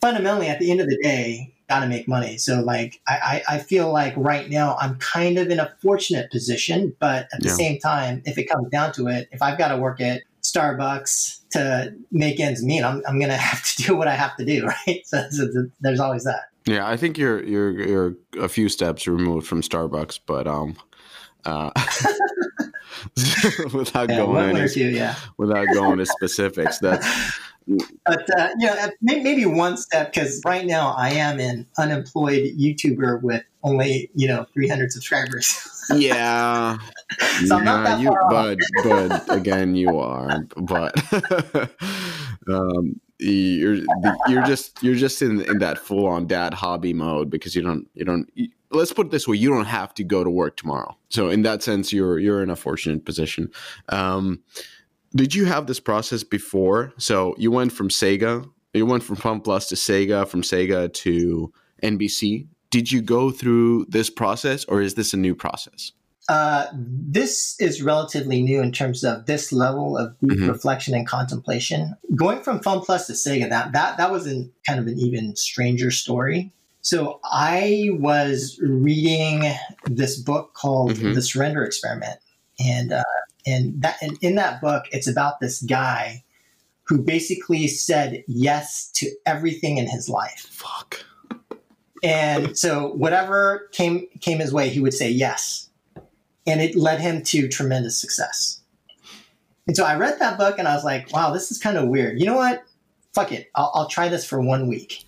[0.00, 2.36] fundamentally, at the end of the day, got to make money.
[2.36, 6.94] So, like, I, I feel like right now I'm kind of in a fortunate position,
[6.98, 7.54] but at the yeah.
[7.54, 11.48] same time, if it comes down to it, if I've got to work at Starbucks
[11.50, 14.44] to make ends meet, I'm, I'm going to have to do what I have to
[14.44, 15.02] do, right?
[15.06, 15.48] So, so
[15.80, 16.50] there's always that.
[16.66, 20.76] Yeah, I think you're you're you're a few steps removed from Starbucks, but um,
[21.44, 21.70] uh,
[23.72, 25.14] without yeah, going any, two, yeah.
[25.36, 26.78] without going to specifics.
[26.78, 27.06] That's
[27.66, 33.22] but uh, you know maybe one step because right now I am an unemployed YouTuber
[33.22, 35.68] with only you know 300 subscribers.
[35.94, 36.78] yeah,
[37.46, 40.44] so yeah, you, but but again, you are.
[40.56, 40.94] But
[42.48, 43.78] um, you're
[44.28, 47.88] you're just you're just in in that full on dad hobby mode because you don't
[47.94, 48.30] you don't
[48.70, 50.96] let's put it this way: you don't have to go to work tomorrow.
[51.08, 53.50] So in that sense, you're you're in a fortunate position.
[53.88, 54.42] Um,
[55.16, 56.92] did you have this process before?
[56.98, 61.52] So you went from Sega, you went from FunPlus to Sega, from Sega to
[61.82, 62.46] NBC.
[62.70, 65.92] Did you go through this process, or is this a new process?
[66.28, 70.48] Uh, this is relatively new in terms of this level of deep mm-hmm.
[70.48, 71.94] reflection and contemplation.
[72.16, 75.90] Going from FunPlus to Sega, that that that was in kind of an even stranger
[75.90, 76.52] story.
[76.80, 79.44] So I was reading
[79.86, 81.14] this book called mm-hmm.
[81.14, 82.18] The Surrender Experiment,
[82.58, 83.04] and uh,
[83.46, 86.24] and that and in that book, it's about this guy
[86.84, 90.46] who basically said yes to everything in his life.
[90.50, 91.04] Fuck.
[92.02, 95.70] And so whatever came came his way, he would say yes,
[96.46, 98.60] and it led him to tremendous success.
[99.66, 101.88] And so I read that book, and I was like, "Wow, this is kind of
[101.88, 102.64] weird." You know what?
[103.14, 103.50] Fuck it.
[103.54, 105.04] I'll, I'll try this for one week.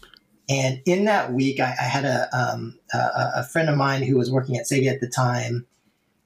[0.49, 4.17] And in that week, I, I had a, um, a, a friend of mine who
[4.17, 5.67] was working at Sega at the time,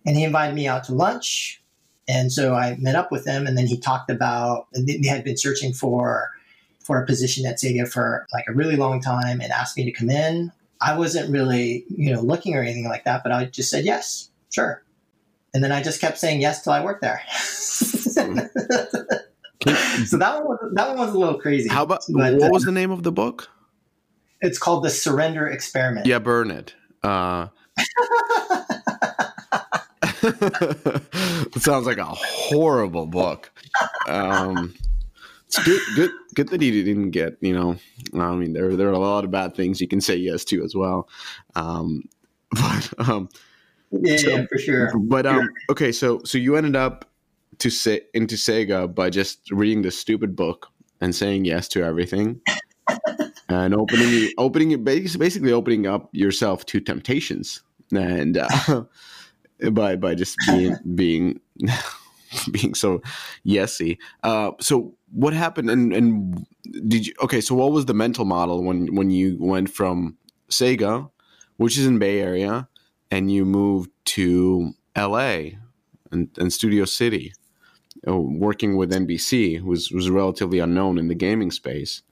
[0.07, 1.62] and he invited me out to lunch.
[2.13, 5.39] And so I met up with him, and then he talked about they had been
[5.39, 6.31] searching for
[6.79, 9.93] for a position at Sega for like a really long time, and asked me to
[9.93, 10.53] come in.
[10.79, 14.29] I wasn't really you know looking or anything like that, but I just said yes,
[14.51, 14.83] sure.
[15.55, 17.23] And then I just kept saying yes till I worked there.
[17.31, 18.21] so
[20.19, 21.71] that one was, that one was a little crazy.
[21.71, 23.49] How about but, what was uh, the name of the book?
[24.43, 26.07] It's called the Surrender Experiment.
[26.07, 26.75] Yeah, burn it.
[27.03, 27.49] Uh,
[30.23, 33.53] it sounds like a horrible book.
[34.09, 34.75] Um,
[35.47, 37.37] it's good, good, good that he didn't get.
[37.41, 37.77] You know,
[38.15, 40.65] I mean, there there are a lot of bad things you can say yes to
[40.65, 41.09] as well.
[41.55, 42.05] Um,
[42.51, 43.29] but um,
[43.91, 44.93] yeah, so, yeah, for sure.
[44.99, 47.07] But um, okay, so so you ended up
[47.59, 50.69] to say into Sega by just reading this stupid book
[51.01, 52.41] and saying yes to everything.
[53.49, 58.85] and opening opening it basically opening up yourself to temptations and uh,
[59.71, 61.41] by by just being being
[62.51, 63.03] being so
[63.47, 63.99] yesy.
[64.23, 66.47] Uh, so what happened and and
[66.89, 67.41] did you okay?
[67.41, 70.17] So what was the mental model when when you went from
[70.51, 71.11] Sega,
[71.57, 72.69] which is in Bay Area,
[73.11, 75.59] and you moved to L.A.
[76.11, 77.33] and, and Studio City,
[78.07, 82.03] uh, working with NBC was was relatively unknown in the gaming space.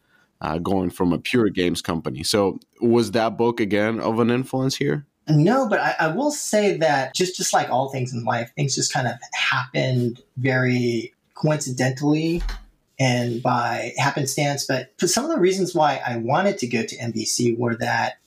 [0.42, 2.22] Uh, going from a pure games company.
[2.22, 5.06] So, was that book again of an influence here?
[5.30, 8.74] No, but I, I, will say that just just like all things in life, things
[8.74, 12.42] just kind of happened very coincidentally
[12.98, 14.66] and by happenstance.
[14.66, 18.18] But some of the reasons why I wanted to go to NBC were that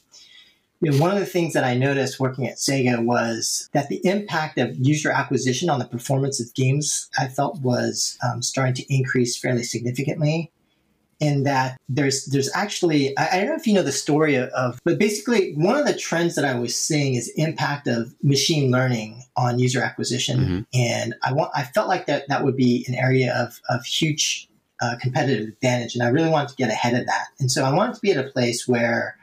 [0.82, 4.06] you know, one of the things that I noticed working at Sega was that the
[4.06, 8.94] impact of user acquisition on the performance of games I felt was um, starting to
[8.94, 10.52] increase fairly significantly
[11.24, 14.50] in that there's there's actually I, I, don't know if you know the story of,
[14.50, 18.72] of, but basically one of the trends that I was seeing is impact of machine
[18.72, 20.60] learning on user acquisition, mm-hmm.
[20.74, 24.50] and I want I felt like that that would be an area of of huge
[24.82, 27.74] uh, competitive advantage, and I really wanted to get ahead of that, and so I
[27.74, 29.18] wanted to be at a place where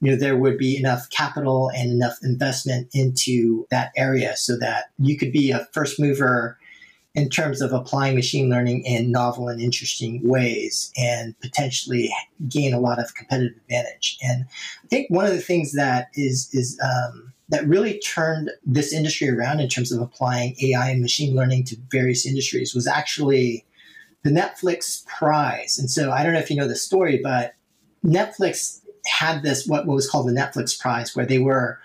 [0.00, 4.86] you know there would be enough capital and enough investment into that area so that
[4.98, 6.58] you could be a first mover
[7.16, 12.10] in terms of applying machine learning in novel and interesting ways and potentially
[12.46, 14.18] gain a lot of competitive advantage.
[14.22, 14.44] And
[14.84, 19.30] I think one of the things that is is um, that really turned this industry
[19.30, 23.64] around in terms of applying AI and machine learning to various industries was actually
[24.22, 25.78] the Netflix prize.
[25.78, 27.54] And so I don't know if you know the story, but
[28.04, 31.80] Netflix had this what, what was called the Netflix prize, where they were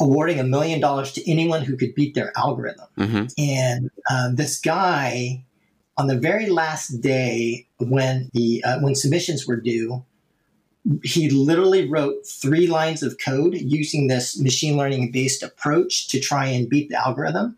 [0.00, 2.86] awarding a million dollars to anyone who could beat their algorithm.
[2.98, 3.24] Mm-hmm.
[3.38, 5.44] And um, this guy,
[5.96, 10.04] on the very last day when the uh, when submissions were due,
[11.02, 16.46] he literally wrote three lines of code using this machine learning based approach to try
[16.46, 17.56] and beat the algorithm.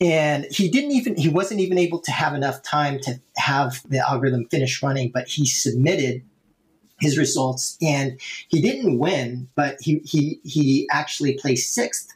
[0.00, 3.98] And he didn't even he wasn't even able to have enough time to have the
[3.98, 6.22] algorithm finish running, but he submitted
[7.00, 12.08] his results, and he didn't win, but he he he actually placed sixth,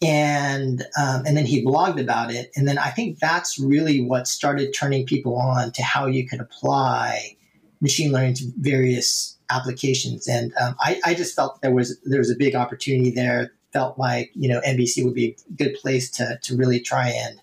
[0.00, 4.28] and um, and then he blogged about it, and then I think that's really what
[4.28, 7.36] started turning people on to how you could apply
[7.80, 12.30] machine learning to various applications, and um, I, I just felt there was there was
[12.30, 13.52] a big opportunity there.
[13.72, 17.40] Felt like you know NBC would be a good place to to really try and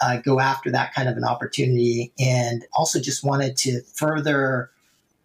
[0.00, 4.70] uh, go after that kind of an opportunity, and also just wanted to further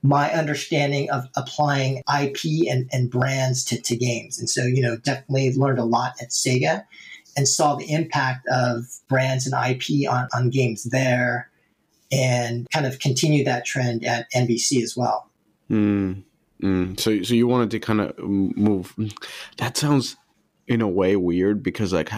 [0.03, 4.37] my understanding of applying IP and, and brands to, to games.
[4.37, 6.83] And so, you know, definitely learned a lot at Sega
[7.37, 11.49] and saw the impact of brands and IP on, on games there
[12.11, 15.31] and kind of continue that trend at NBC as well.
[15.71, 16.23] Mm,
[16.61, 16.99] mm.
[16.99, 18.93] So, so you wanted to kind of move.
[19.57, 20.17] That sounds
[20.67, 22.11] in a way weird because like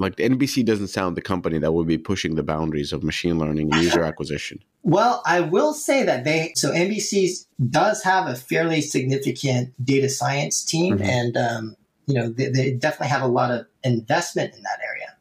[0.00, 3.72] like NBC doesn't sound the company that would be pushing the boundaries of machine learning
[3.72, 4.58] and user acquisition.
[4.82, 10.64] Well, I will say that they so NBC does have a fairly significant data science
[10.64, 11.04] team, mm-hmm.
[11.04, 15.14] and um, you know they, they, definitely have a lot of investment in that area.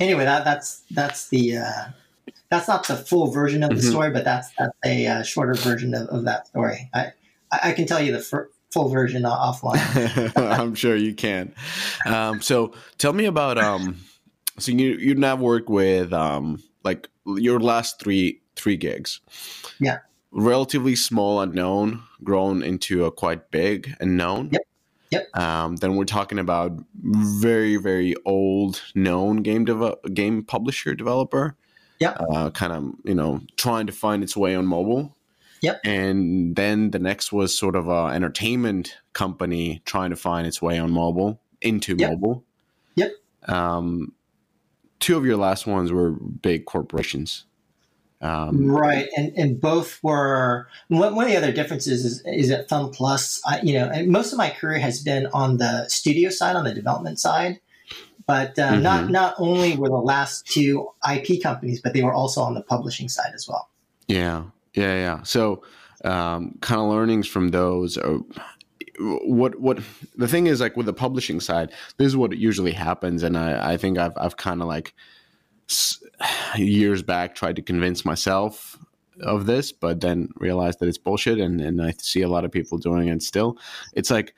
[0.00, 1.84] Anyway, that that's that's the uh,
[2.48, 3.90] that's not the full version of the mm-hmm.
[3.90, 6.88] story, but that's that's a uh, shorter version of, of that story.
[6.94, 7.12] I
[7.52, 10.32] I can tell you the fir- full version offline.
[10.36, 11.54] I'm sure you can.
[12.04, 13.96] Um, so tell me about um,
[14.58, 19.20] so you you now work with um, like your last three three gigs.
[19.80, 19.98] Yeah.
[20.30, 24.50] Relatively small unknown, grown into a quite big and known.
[24.52, 24.62] Yep.
[25.10, 25.36] Yep.
[25.36, 31.56] Um, then we're talking about very very old known game dev- game publisher developer.
[31.98, 32.10] Yeah.
[32.10, 35.15] Uh, kind of you know trying to find its way on mobile.
[35.62, 35.80] Yep.
[35.84, 40.78] And then the next was sort of a entertainment company trying to find its way
[40.78, 42.10] on mobile into yep.
[42.10, 42.44] mobile.
[42.94, 43.12] Yep.
[43.48, 44.12] Um,
[45.00, 47.44] two of your last ones were big corporations.
[48.22, 52.68] Um, right, and and both were one, one of the other differences is is at
[52.68, 53.42] Fun Plus.
[53.46, 56.64] I, you know, and most of my career has been on the studio side, on
[56.64, 57.60] the development side.
[58.26, 58.82] But uh, mm-hmm.
[58.82, 62.62] not not only were the last two IP companies, but they were also on the
[62.62, 63.68] publishing side as well.
[64.08, 64.44] Yeah,
[64.76, 65.22] yeah, yeah.
[65.22, 65.62] So,
[66.04, 67.98] um, kind of learnings from those.
[67.98, 68.20] Are,
[68.98, 69.80] what what
[70.16, 73.72] the thing is like with the publishing side, this is what usually happens, and I
[73.72, 74.94] I think I've I've kind of like
[76.56, 78.78] years back tried to convince myself
[79.22, 82.52] of this, but then realized that it's bullshit, and and I see a lot of
[82.52, 83.58] people doing it still.
[83.94, 84.34] It's like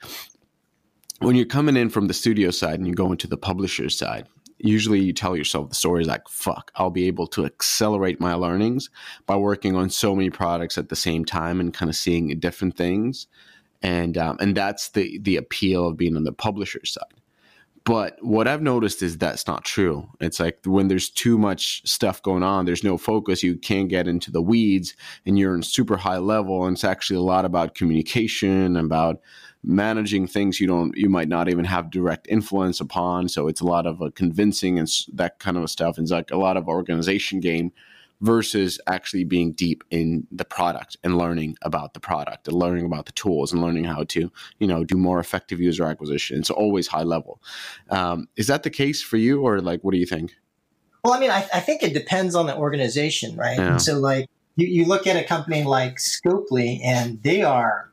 [1.19, 4.27] when you're coming in from the studio side and you go into the publisher side,
[4.59, 8.33] usually you tell yourself the story is like, fuck, I'll be able to accelerate my
[8.33, 8.89] learnings
[9.25, 12.75] by working on so many products at the same time and kind of seeing different
[12.75, 13.27] things.
[13.81, 17.19] And um, and that's the the appeal of being on the publisher side.
[17.85, 20.07] But what I've noticed is that's not true.
[20.19, 24.07] It's like when there's too much stuff going on, there's no focus, you can't get
[24.07, 24.95] into the weeds
[25.25, 26.65] and you're in super high level.
[26.65, 29.21] And it's actually a lot about communication, about
[29.63, 33.27] managing things you don't you might not even have direct influence upon.
[33.27, 35.97] So it's a lot of uh, convincing and that kind of stuff.
[35.97, 37.71] And it's like a lot of organization game
[38.21, 43.05] versus actually being deep in the product and learning about the product and learning about
[43.05, 46.39] the tools and learning how to you know do more effective user acquisition.
[46.39, 47.41] It's always high level.
[47.89, 50.35] Um, is that the case for you or like what do you think?
[51.03, 53.57] Well i mean i, I think it depends on the organization right?
[53.57, 53.77] Yeah.
[53.77, 57.88] so like you, you look at a company like scopely and they are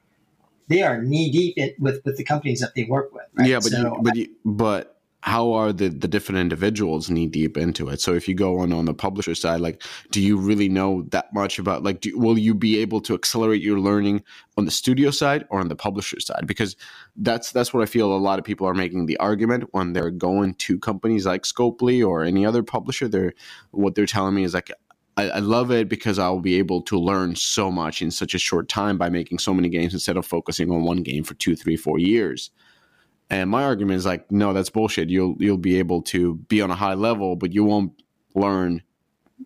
[0.68, 3.24] they are knee deep in, with with the companies that they work with.
[3.34, 3.48] Right?
[3.48, 4.96] Yeah, but so you, but you, but
[5.26, 8.00] how are the the different individuals knee deep into it?
[8.00, 11.34] So if you go on on the publisher side, like, do you really know that
[11.34, 12.00] much about like?
[12.00, 14.22] Do, will you be able to accelerate your learning
[14.56, 16.46] on the studio side or on the publisher side?
[16.46, 16.76] Because
[17.16, 20.12] that's that's what I feel a lot of people are making the argument when they're
[20.12, 23.08] going to companies like Scopely or any other publisher.
[23.08, 23.34] They're
[23.72, 24.70] what they're telling me is like
[25.16, 28.38] I, I, love it because I'll be able to learn so much in such a
[28.38, 31.56] short time by making so many games instead of focusing on one game for two,
[31.56, 32.50] three, four years.
[33.30, 35.08] And my argument is like, no, that's bullshit.
[35.08, 37.92] You'll you'll be able to be on a high level, but you won't
[38.34, 38.82] learn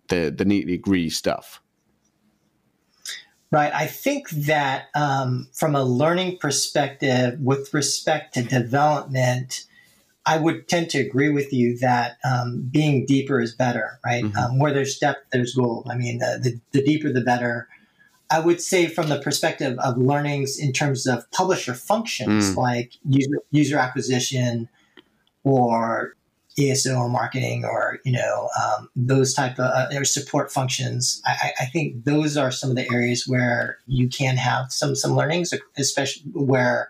[0.09, 1.61] the the nitty gritty stuff.
[3.49, 3.73] Right.
[3.73, 9.65] I think that um, from a learning perspective, with respect to development,
[10.25, 14.23] I would tend to agree with you that um, being deeper is better, right?
[14.23, 14.37] Mm-hmm.
[14.37, 15.87] Um, where there's depth, there's gold.
[15.89, 17.67] I mean, the, the, the, deeper, the better.
[18.29, 22.55] I would say, from the perspective of learnings in terms of publisher functions mm.
[22.55, 24.69] like user, user acquisition
[25.43, 26.15] or
[26.59, 31.21] ASO marketing or you know um, those type of uh, support functions.
[31.25, 35.15] I, I, think those are some of the areas where you can have some some
[35.15, 36.89] learnings, especially where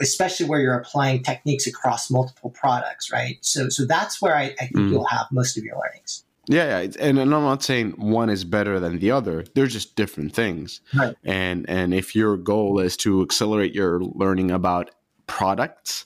[0.00, 3.38] especially where you're applying techniques across multiple products, right?
[3.40, 4.90] So, so that's where I, I think mm.
[4.90, 6.24] you'll have most of your learnings.
[6.46, 9.44] Yeah, yeah, and, I'm not saying one is better than the other.
[9.54, 10.82] They're just different things.
[10.94, 11.16] Right.
[11.24, 14.90] And and if your goal is to accelerate your learning about
[15.26, 16.04] products,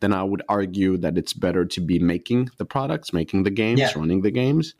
[0.00, 3.80] then I would argue that it's better to be making the products, making the games,
[3.80, 3.92] yeah.
[3.94, 4.74] running the games,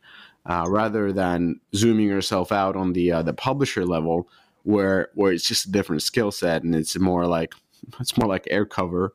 [0.47, 4.27] uh, rather than zooming yourself out on the uh, the publisher level,
[4.63, 7.53] where where it's just a different skill set and it's more like
[7.99, 9.13] it's more like air cover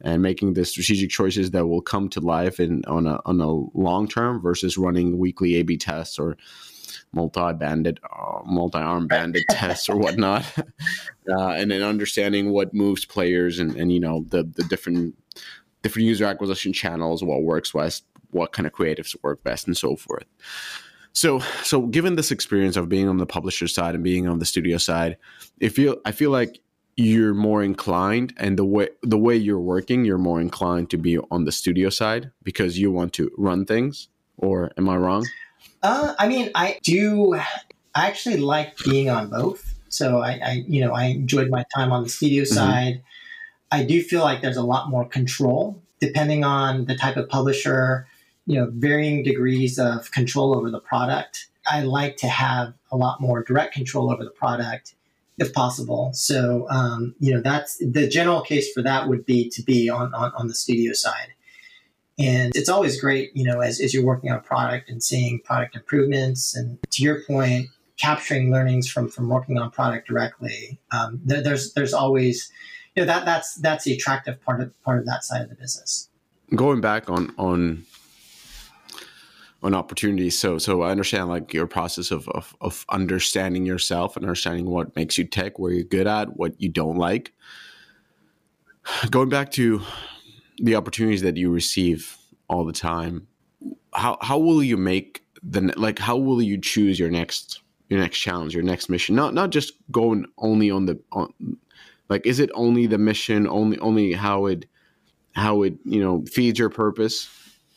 [0.00, 3.78] and making the strategic choices that will come to life in on a on a
[3.78, 6.36] long term versus running weekly A/B tests or
[7.12, 10.44] multi-bandit, uh, multi-arm bandit tests or whatnot,
[11.30, 15.16] uh, and then understanding what moves players and and you know the the different
[15.82, 19.96] different user acquisition channels, what works best, what kind of creatives work best, and so
[19.96, 20.24] forth.
[21.12, 24.44] So, so given this experience of being on the publisher side and being on the
[24.44, 25.16] studio side,
[25.62, 26.60] I feel I feel like
[26.98, 31.16] you're more inclined and the way the way you're working you're more inclined to be
[31.30, 35.24] on the studio side because you want to run things or am i wrong?
[35.80, 37.46] Uh, i mean i do i
[37.94, 39.74] actually like being on both.
[39.88, 42.54] So I, I you know i enjoyed my time on the studio mm-hmm.
[42.54, 43.02] side.
[43.70, 48.08] I do feel like there's a lot more control depending on the type of publisher
[48.46, 51.46] you know varying degrees of control over the product.
[51.64, 54.94] I like to have a lot more direct control over the product
[55.38, 56.10] if possible.
[56.14, 60.12] So, um, you know, that's the general case for that would be to be on,
[60.14, 61.28] on, on, the studio side.
[62.18, 65.40] And it's always great, you know, as, as you're working on a product and seeing
[65.40, 66.56] product improvements.
[66.56, 67.68] And to your point,
[67.98, 70.80] capturing learnings from, from working on product directly.
[70.92, 72.50] Um, there, there's, there's always,
[72.94, 75.56] you know, that, that's, that's the attractive part of, part of that side of the
[75.56, 76.08] business.
[76.54, 77.84] Going back on, on
[79.62, 80.38] on opportunities.
[80.38, 84.94] So so I understand like your process of, of of understanding yourself and understanding what
[84.94, 87.32] makes you tick, where you're good at, what you don't like.
[89.10, 89.82] Going back to
[90.58, 92.16] the opportunities that you receive
[92.48, 93.26] all the time,
[93.92, 98.18] how how will you make the like how will you choose your next your next
[98.18, 99.16] challenge, your next mission?
[99.16, 101.32] Not not just going only on the on
[102.08, 104.66] like is it only the mission, only only how it
[105.34, 107.28] how it, you know, feeds your purpose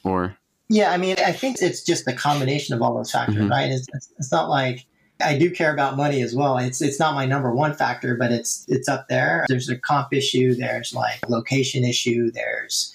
[0.04, 0.38] or
[0.72, 3.50] yeah, I mean, I think it's just the combination of all those factors, mm-hmm.
[3.50, 3.70] right?
[3.70, 4.86] It's, it's, it's, not like
[5.22, 6.58] I do care about money as well.
[6.58, 9.46] It's it's not my number one factor, but it's it's up there.
[9.50, 10.56] There's a comp issue.
[10.56, 12.32] There's like location issue.
[12.32, 12.94] There's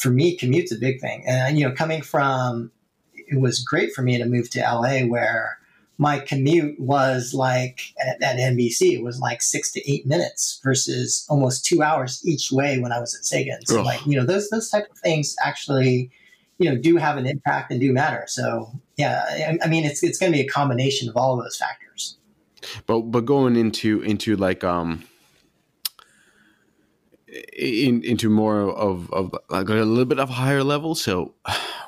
[0.00, 2.72] for me, commute's a big thing, and you know, coming from
[3.14, 5.58] it was great for me to move to LA where
[5.98, 11.24] my commute was like at, at, NBC, it was like six to eight minutes versus
[11.28, 13.56] almost two hours each way when I was at Sega.
[13.64, 13.86] So, Ugh.
[13.86, 16.10] like you know, those those type of things actually,
[16.58, 18.24] you know, do have an impact and do matter.
[18.26, 21.44] So, yeah, I, I mean, it's it's going to be a combination of all of
[21.44, 22.16] those factors.
[22.86, 25.04] But but going into into like um.
[27.52, 30.94] In, into more of, of like a little bit of a higher level.
[30.94, 31.34] So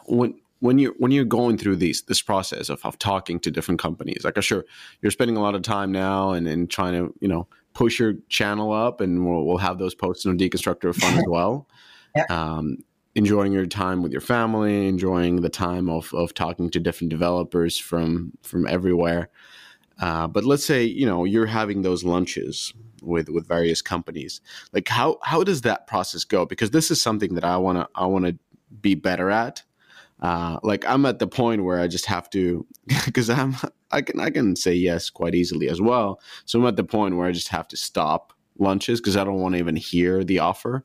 [0.04, 3.80] when when you're when you're going through these this process of, of talking to different
[3.80, 4.64] companies like I'm sure
[5.00, 8.14] you're spending a lot of time now and, and trying to you know push your
[8.28, 11.68] channel up and we'll, we'll have those posts on deconstructor of fun as well
[12.16, 12.24] yeah.
[12.28, 12.78] um,
[13.18, 17.78] enjoying your time with your family enjoying the time of, of talking to different developers
[17.78, 19.28] from from everywhere
[20.00, 24.40] uh, but let's say you know you're having those lunches with with various companies
[24.72, 27.88] like how how does that process go because this is something that i want to
[27.94, 28.36] i want to
[28.80, 29.62] be better at
[30.20, 32.66] uh, like I'm at the point where I just have to
[33.04, 33.56] because I'm
[33.90, 36.20] I can I can say yes quite easily as well.
[36.44, 39.40] So I'm at the point where I just have to stop lunches because I don't
[39.40, 40.84] want to even hear the offer.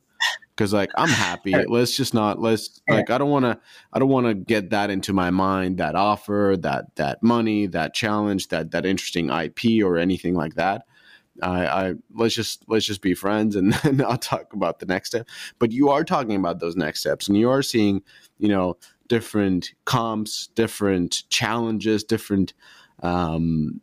[0.56, 1.54] Because like I'm happy.
[1.66, 3.58] Let's just not let's like I don't want to
[3.92, 7.92] I don't want to get that into my mind that offer that that money that
[7.92, 10.84] challenge that that interesting IP or anything like that.
[11.42, 15.08] I, I let's just let's just be friends and then I'll talk about the next
[15.08, 15.28] step.
[15.58, 18.02] But you are talking about those next steps and you are seeing
[18.38, 18.76] you know
[19.08, 22.54] different comps, different challenges, different,
[23.02, 23.80] um,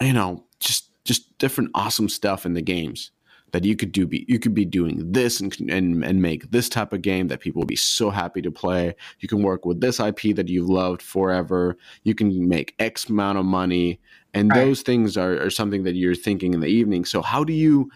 [0.00, 3.10] you know, just just different awesome stuff in the games
[3.52, 4.06] that you could do.
[4.06, 7.40] Be you could be doing this and and and make this type of game that
[7.40, 8.94] people will be so happy to play.
[9.20, 11.76] You can work with this IP that you've loved forever.
[12.02, 14.00] You can make X amount of money,
[14.34, 14.64] and right.
[14.64, 17.04] those things are, are something that you're thinking in the evening.
[17.04, 17.90] So how do you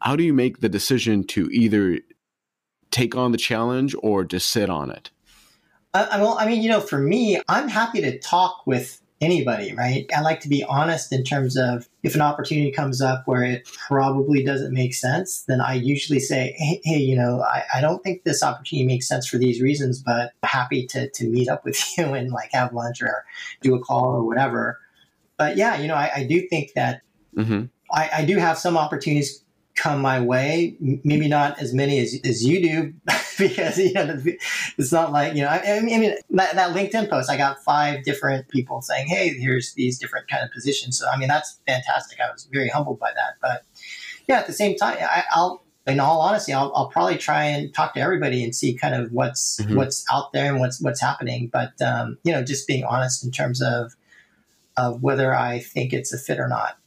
[0.00, 1.98] how do you make the decision to either
[2.90, 5.10] take on the challenge or to sit on it?
[5.94, 10.04] I, well, I mean, you know, for me, I'm happy to talk with anybody, right?
[10.14, 13.64] I like to be honest in terms of if an opportunity comes up where it
[13.64, 18.02] probably doesn't make sense, then I usually say, hey, hey you know, I, I, don't
[18.02, 21.80] think this opportunity makes sense for these reasons, but happy to, to meet up with
[21.96, 23.24] you and like have lunch or
[23.62, 24.80] do a call or whatever.
[25.36, 27.02] But yeah, you know, I, I do think that
[27.36, 27.66] mm-hmm.
[27.92, 29.41] I, I do have some opportunities
[29.74, 30.76] come my way.
[30.80, 32.94] Maybe not as many as, as you do,
[33.38, 34.18] because you know
[34.78, 35.48] it's not like you know.
[35.48, 39.74] I, I mean, that, that, LinkedIn post, I got five different people saying, "Hey, here's
[39.74, 42.18] these different kind of positions." So I mean, that's fantastic.
[42.20, 43.34] I was very humbled by that.
[43.40, 43.64] But
[44.28, 47.74] yeah, at the same time, I, will in all honesty, I'll, I'll, probably try and
[47.74, 49.76] talk to everybody and see kind of what's mm-hmm.
[49.76, 51.48] what's out there and what's what's happening.
[51.52, 53.94] But um, you know, just being honest in terms of
[54.76, 56.78] of whether I think it's a fit or not.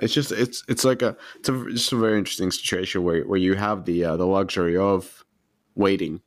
[0.00, 3.38] It's just it's it's like a it's a, just a very interesting situation where where
[3.38, 5.24] you have the uh, the luxury of
[5.74, 6.20] waiting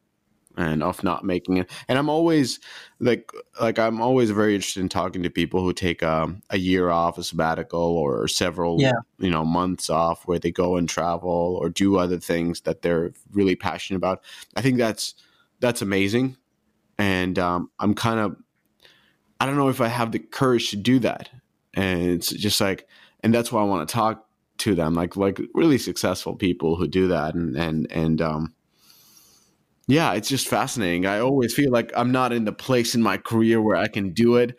[0.57, 1.69] and of not making it.
[1.87, 2.59] And I'm always
[2.99, 6.89] like like I'm always very interested in talking to people who take um, a year
[6.89, 8.91] off, a sabbatical, or several yeah.
[9.17, 13.13] you know months off where they go and travel or do other things that they're
[13.31, 14.21] really passionate about.
[14.55, 15.15] I think that's
[15.59, 16.37] that's amazing,
[16.97, 18.35] and um, I'm kind of
[19.39, 21.29] I don't know if I have the courage to do that.
[21.73, 22.87] And it's just like
[23.21, 24.25] and that's why I want to talk
[24.59, 28.53] to them, like like really successful people who do that, and and and um,
[29.87, 31.05] yeah, it's just fascinating.
[31.05, 34.11] I always feel like I'm not in the place in my career where I can
[34.11, 34.57] do it,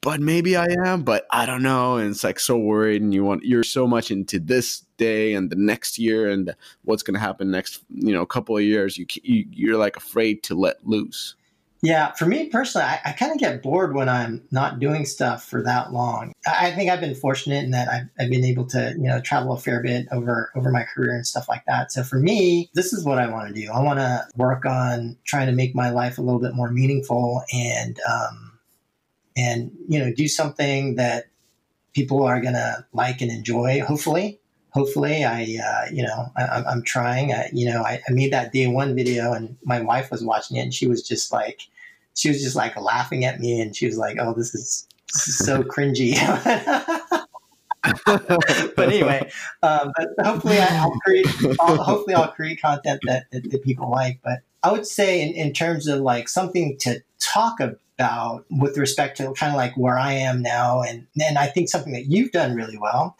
[0.00, 1.96] but maybe I am, but I don't know.
[1.96, 5.50] And it's like so worried, and you want you're so much into this day and
[5.50, 8.98] the next year and what's going to happen next, you know, a couple of years.
[8.98, 11.36] You, you you're like afraid to let loose.
[11.82, 15.44] Yeah, for me personally, I, I kind of get bored when I'm not doing stuff
[15.44, 16.32] for that long.
[16.46, 19.20] I, I think I've been fortunate in that I've, I've, been able to, you know,
[19.20, 21.90] travel a fair bit over over my career and stuff like that.
[21.90, 23.68] So for me, this is what I want to do.
[23.72, 27.42] I want to work on trying to make my life a little bit more meaningful
[27.52, 28.52] and um,
[29.36, 31.24] and you know do something that
[31.94, 33.80] people are gonna like and enjoy.
[33.80, 34.40] Hopefully,
[34.72, 37.32] hopefully I, uh, you know, I, am trying.
[37.32, 40.56] I, you know, I, I, made that day one video and my wife was watching
[40.56, 41.60] it and she was just like,
[42.14, 45.28] she was just like laughing at me and she was like, "Oh, this is, this
[45.28, 46.12] is so cringy."
[48.76, 49.30] but anyway,
[49.62, 51.26] um, but hopefully I, will create.
[51.58, 54.20] I'll, hopefully, I'll create content that, that, that, people like.
[54.22, 59.16] But I would say, in, in terms of like something to talk about with respect
[59.18, 62.32] to kind of like where I am now, and and I think something that you've
[62.32, 63.16] done really well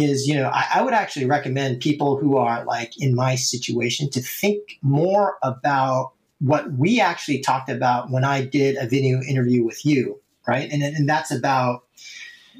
[0.00, 4.10] is you know I, I, would actually recommend people who are like in my situation
[4.10, 9.64] to think more about what we actually talked about when I did a video interview
[9.64, 10.70] with you, right?
[10.70, 11.84] And, and that's about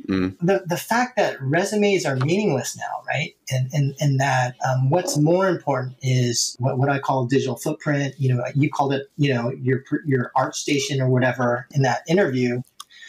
[0.06, 0.36] mm.
[0.40, 3.34] the, the fact that resumes are meaningless now, right?
[3.50, 8.14] And, and, and that um, what's more important is what, what I call digital footprint.
[8.18, 12.02] You know, you called it, you know, your, your art station or whatever in that
[12.06, 12.60] interview.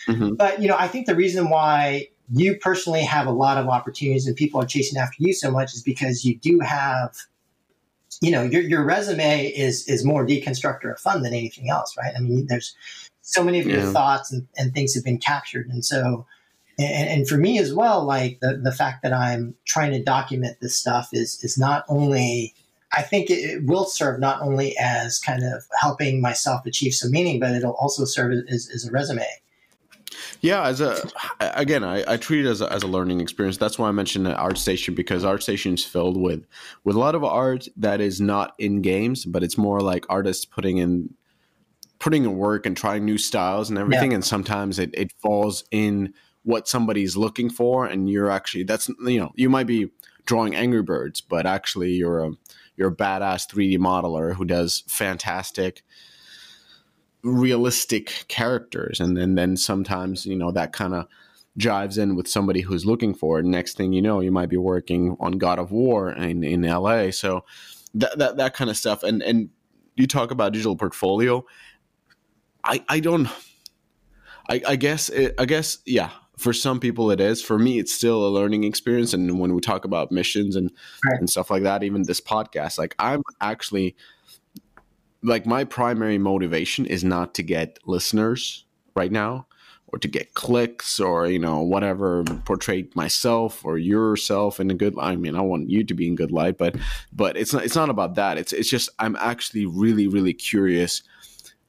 [0.08, 0.36] Mm-hmm.
[0.36, 4.26] But you know, I think the reason why you personally have a lot of opportunities
[4.26, 7.16] and people are chasing after you so much is because you do have
[8.22, 12.14] you know your, your resume is is more deconstructor of fun than anything else right?
[12.16, 12.76] I mean there's
[13.22, 13.78] so many of yeah.
[13.78, 15.68] your thoughts and, and things have been captured.
[15.70, 16.26] And so
[16.80, 20.58] and, and for me as well like the, the fact that i'm trying to document
[20.62, 22.54] this stuff is is not only
[22.94, 27.12] i think it, it will serve not only as kind of helping myself achieve some
[27.12, 29.26] meaning but it'll also serve as, as a resume
[30.42, 31.02] yeah, as a
[31.40, 33.58] again, I, I treat it as a, as a learning experience.
[33.58, 36.46] That's why I mentioned ArtStation because ArtStation is filled with
[36.84, 40.46] with a lot of art that is not in games, but it's more like artists
[40.46, 41.14] putting in
[42.00, 44.12] putting in work and trying new styles and everything.
[44.12, 44.16] Yeah.
[44.16, 46.14] And sometimes it, it falls in
[46.44, 49.90] what somebody's looking for, and you're actually that's you know you might be
[50.26, 52.32] drawing Angry Birds, but actually you're a
[52.76, 55.84] you're a badass 3D modeler who does fantastic
[57.24, 61.08] realistic characters and then then sometimes you know that kind of
[61.60, 63.46] jives in with somebody who's looking for it.
[63.46, 67.12] Next thing you know you might be working on god of war in, in la
[67.12, 67.46] so
[67.94, 69.04] that, that that kind of stuff.
[69.04, 69.50] And and
[69.96, 71.46] you talk about digital portfolio.
[72.64, 73.28] I i don't
[74.50, 77.42] i i guess it, i guess yeah for some people it is.
[77.42, 79.14] For me it's still a learning experience.
[79.14, 80.72] And when we talk about missions and
[81.06, 81.20] right.
[81.20, 83.96] and stuff like that even this podcast like i'm actually
[85.24, 88.66] like my primary motivation is not to get listeners
[88.96, 89.48] right now
[89.88, 94.96] or to get clicks or you know whatever portray myself or yourself in a good
[94.96, 95.12] light.
[95.12, 96.76] I mean I want you to be in good light but
[97.12, 101.04] but it's not it's not about that it's it's just I'm actually really really curious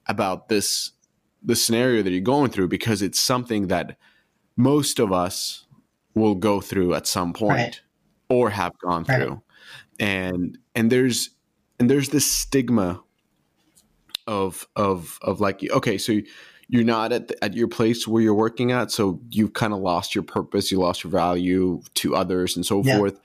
[0.06, 0.92] about this
[1.42, 3.96] the scenario that you're going through because it's something that
[4.56, 5.66] most of us
[6.14, 7.80] will go through at some point right.
[8.28, 9.16] or have gone right.
[9.16, 9.42] through
[9.98, 11.30] and and there's
[11.78, 13.02] and there's this stigma
[14.26, 16.20] of of of like okay so
[16.68, 19.80] you're not at the, at your place where you're working at so you've kind of
[19.80, 22.96] lost your purpose you lost your value to others and so yeah.
[22.96, 23.20] forth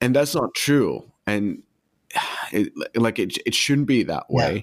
[0.00, 1.62] and that's not true and
[2.52, 4.62] it, like it, it shouldn't be that way yeah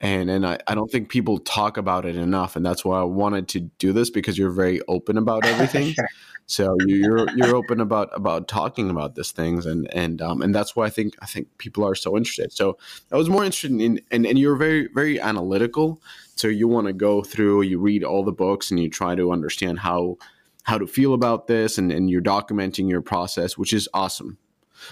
[0.00, 3.04] and and I, I don't think people talk about it enough and that's why i
[3.04, 6.08] wanted to do this because you're very open about everything sure.
[6.46, 10.76] So you're you're open about about talking about these things and and um and that's
[10.76, 12.78] why i think i think people are so interested so
[13.12, 16.00] i was more interested in and and you're very very analytical
[16.36, 19.32] so you want to go through you read all the books and you try to
[19.32, 20.16] understand how
[20.62, 24.38] how to feel about this and and you're documenting your process which is awesome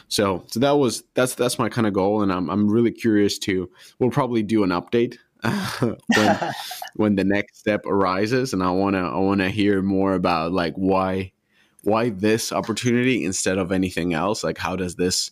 [0.08, 3.38] so so that was that's that's my kind of goal, and I'm I'm really curious
[3.40, 3.70] to.
[3.98, 5.18] We'll probably do an update
[6.16, 6.52] when
[6.96, 11.32] when the next step arises, and I wanna I wanna hear more about like why
[11.84, 14.42] why this opportunity instead of anything else.
[14.44, 15.30] Like how does this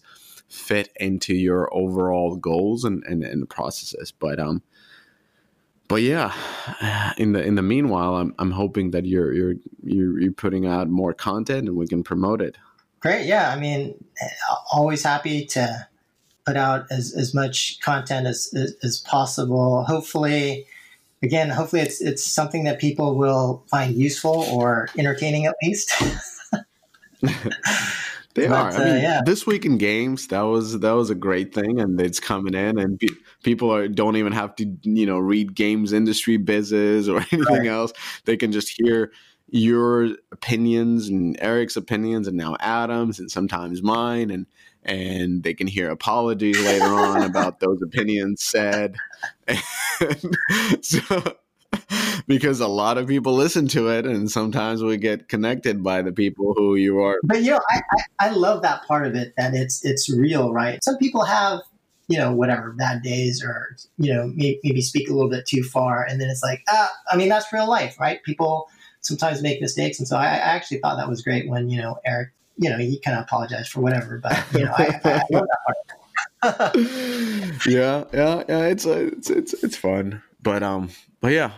[0.49, 4.13] fit into your overall goals and and, and processes?
[4.13, 4.63] But um
[5.89, 6.33] but yeah,
[7.19, 11.13] in the in the meanwhile, I'm I'm hoping that you're you're you're, putting out more
[11.13, 12.57] content and we can promote it.
[13.01, 13.27] Great.
[13.27, 13.51] Yeah.
[13.51, 14.03] I mean,
[14.73, 15.89] always happy to
[16.47, 19.85] put out as, as much content as, as, as possible.
[19.85, 20.67] Hopefully,
[21.23, 25.93] again, hopefully it's, it's something that people will find useful or entertaining at least.
[28.35, 28.71] They but, are.
[28.71, 29.21] I mean, uh, yeah.
[29.25, 32.79] this week in games, that was that was a great thing, and it's coming in,
[32.79, 33.09] and pe-
[33.43, 37.67] people are don't even have to you know read games industry business or anything right.
[37.67, 37.93] else.
[38.25, 39.13] They can just hear
[39.49, 44.47] your opinions and Eric's opinions and now Adam's and sometimes mine and
[44.83, 48.97] and they can hear apologies later on about those opinions said.
[50.81, 51.37] so
[52.27, 56.13] because a lot of people listen to it and sometimes we get connected by the
[56.13, 59.33] people who you are but you know I, I, I love that part of it
[59.37, 61.61] that it's it's real right some people have
[62.09, 65.63] you know whatever bad days or you know maybe, maybe speak a little bit too
[65.63, 68.69] far and then it's like ah, i mean that's real life right people
[69.03, 69.99] sometimes make mistakes.
[69.99, 72.79] And so I, I actually thought that was great when, you know, Eric, you know,
[72.79, 76.77] he kind of apologized for whatever, but, you know, I, I love that part.
[77.67, 78.67] yeah, yeah, yeah.
[78.67, 80.23] It's, uh, it's, it's, it's fun.
[80.43, 80.91] But, um,
[81.21, 81.53] but yeah,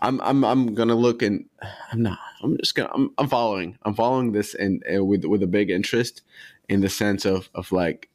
[0.00, 1.44] I'm, I'm, I'm going to look and
[1.92, 5.42] I'm not, I'm just gonna, I'm, I'm following, I'm following this and uh, with, with
[5.42, 6.22] a big interest
[6.68, 8.08] in the sense of, of like,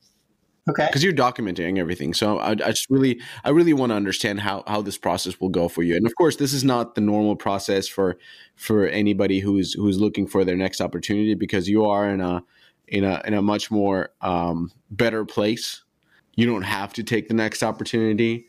[0.69, 0.85] Okay.
[0.85, 4.63] Because you're documenting everything, so I, I, just really, I really want to understand how
[4.67, 5.95] how this process will go for you.
[5.95, 8.17] And of course, this is not the normal process for
[8.55, 12.43] for anybody who's who's looking for their next opportunity because you are in a
[12.87, 15.83] in a in a much more um, better place.
[16.35, 18.47] You don't have to take the next opportunity.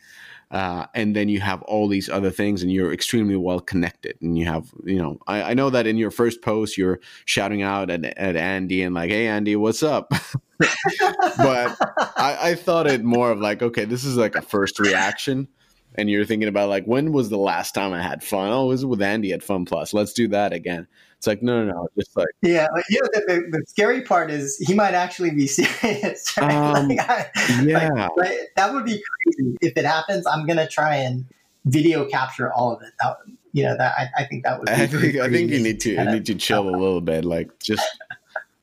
[0.50, 4.36] Uh, and then you have all these other things and you're extremely well connected and
[4.36, 7.88] you have you know I, I know that in your first post you're shouting out
[7.88, 10.10] at, at andy and like hey andy what's up
[10.58, 11.76] but
[12.16, 15.46] I, I, thought it more of like okay this is like a first reaction
[15.94, 18.50] and you're thinking about like when was the last time I had fun?
[18.50, 19.92] Oh, it was with Andy at Fun Plus.
[19.92, 20.86] Let's do that again.
[21.20, 21.88] It's like no, no, no.
[21.98, 25.30] Just like yeah, like, you know, the, the, the, scary part is he might actually
[25.30, 26.34] be serious.
[26.38, 26.50] Right?
[26.50, 27.30] Um, like, I,
[27.62, 30.26] yeah, like, that would be crazy if it happens.
[30.26, 31.26] I'm gonna try and
[31.66, 32.94] video capture all of it.
[33.00, 33.18] That,
[33.52, 34.70] you know, that I, I think that would.
[34.70, 37.26] I think I think you need to you need to chill a little bit.
[37.26, 37.86] Like just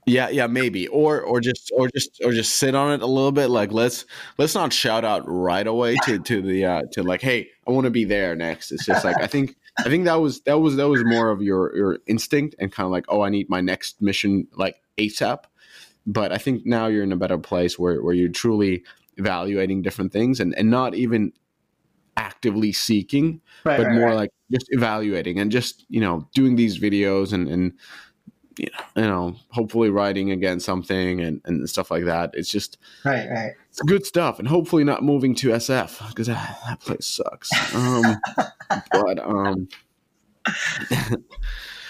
[0.07, 3.31] yeah, yeah, maybe, or or just or just or just sit on it a little
[3.31, 3.51] bit.
[3.51, 4.05] Like let's
[4.39, 7.85] let's not shout out right away to to the uh, to like, hey, I want
[7.85, 8.71] to be there next.
[8.71, 11.41] It's just like I think I think that was that was that was more of
[11.41, 15.43] your your instinct and kind of like, oh, I need my next mission like ASAP.
[16.05, 18.83] But I think now you're in a better place where where you're truly
[19.17, 21.33] evaluating different things and and not even
[22.15, 24.15] actively seeking, right, but right, more right.
[24.15, 27.73] like just evaluating and just you know doing these videos and and
[28.57, 32.31] you know, hopefully writing again something and, and stuff like that.
[32.33, 33.51] It's just right, right.
[33.69, 37.51] It's good stuff, and hopefully not moving to SF because that, that, place sucks.
[37.75, 38.17] Um,
[38.91, 39.67] but um,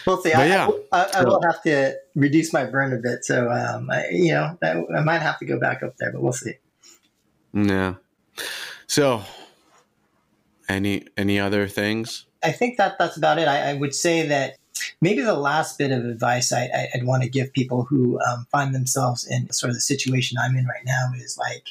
[0.05, 0.33] we'll see.
[0.33, 0.69] I, yeah.
[0.91, 4.57] I, I, will have to reduce my burn a bit, so um, I, you know,
[4.63, 6.53] I, I might have to go back up there, but we'll see.
[7.53, 7.95] Yeah.
[8.87, 9.23] So,
[10.69, 12.25] any any other things?
[12.43, 13.47] I think that that's about it.
[13.47, 14.57] I, I would say that
[15.01, 18.73] maybe the last bit of advice I, would want to give people who um, find
[18.73, 21.63] themselves in sort of the situation I'm in right now is like,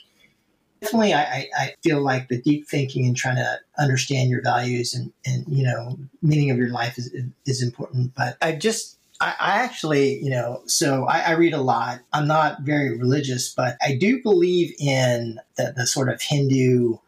[0.80, 5.12] definitely I, I, feel like the deep thinking and trying to understand your values and,
[5.24, 7.12] and you know, meaning of your life is,
[7.46, 8.14] is important.
[8.14, 12.00] But I just, I, I actually, you know, so I, I, read a lot.
[12.12, 16.98] I'm not very religious, but I do believe in the, the sort of Hindu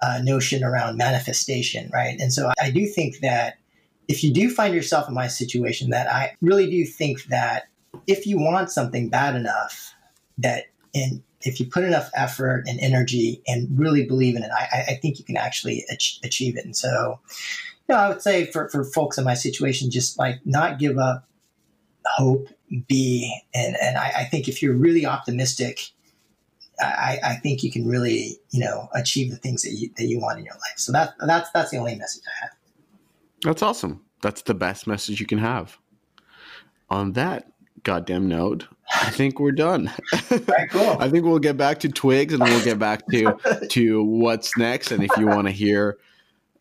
[0.00, 2.18] uh, notion around manifestation, right?
[2.20, 3.57] And so I do think that
[4.08, 7.68] if you do find yourself in my situation, that I really do think that
[8.06, 9.94] if you want something bad enough,
[10.38, 14.84] that and if you put enough effort and energy and really believe in it, I,
[14.88, 16.64] I think you can actually ach- achieve it.
[16.64, 17.20] And so,
[17.88, 20.98] you know, I would say for, for folks in my situation, just like not give
[20.98, 21.28] up
[22.04, 22.48] hope,
[22.88, 25.90] be, and, and I, I think if you're really optimistic,
[26.80, 30.20] I, I, think you can really, you know, achieve the things that you, that you
[30.20, 30.76] want in your life.
[30.76, 32.57] So that, that's, that's the only message I have.
[33.42, 34.04] That's awesome.
[34.22, 35.78] That's the best message you can have.
[36.90, 39.92] On that goddamn note, I think we're done.
[40.30, 40.96] Right, cool.
[41.00, 43.36] I think we'll get back to twigs and we'll get back to
[43.70, 44.90] to what's next.
[44.90, 45.98] And if you want to hear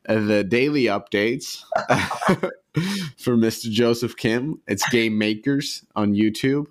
[0.06, 1.64] the daily updates
[3.18, 3.72] for Mr.
[3.72, 6.68] Joseph Kim, it's Game Makers on YouTube.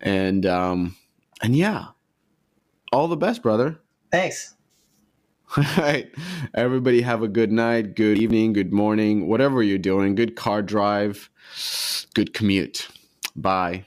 [0.00, 0.96] And um
[1.42, 1.86] and yeah.
[2.92, 3.78] All the best, brother.
[4.10, 4.54] Thanks.
[5.56, 6.10] All right.
[6.54, 10.14] Everybody have a good night, good evening, good morning, whatever you're doing.
[10.14, 11.30] Good car drive,
[12.14, 12.88] good commute.
[13.34, 13.86] Bye.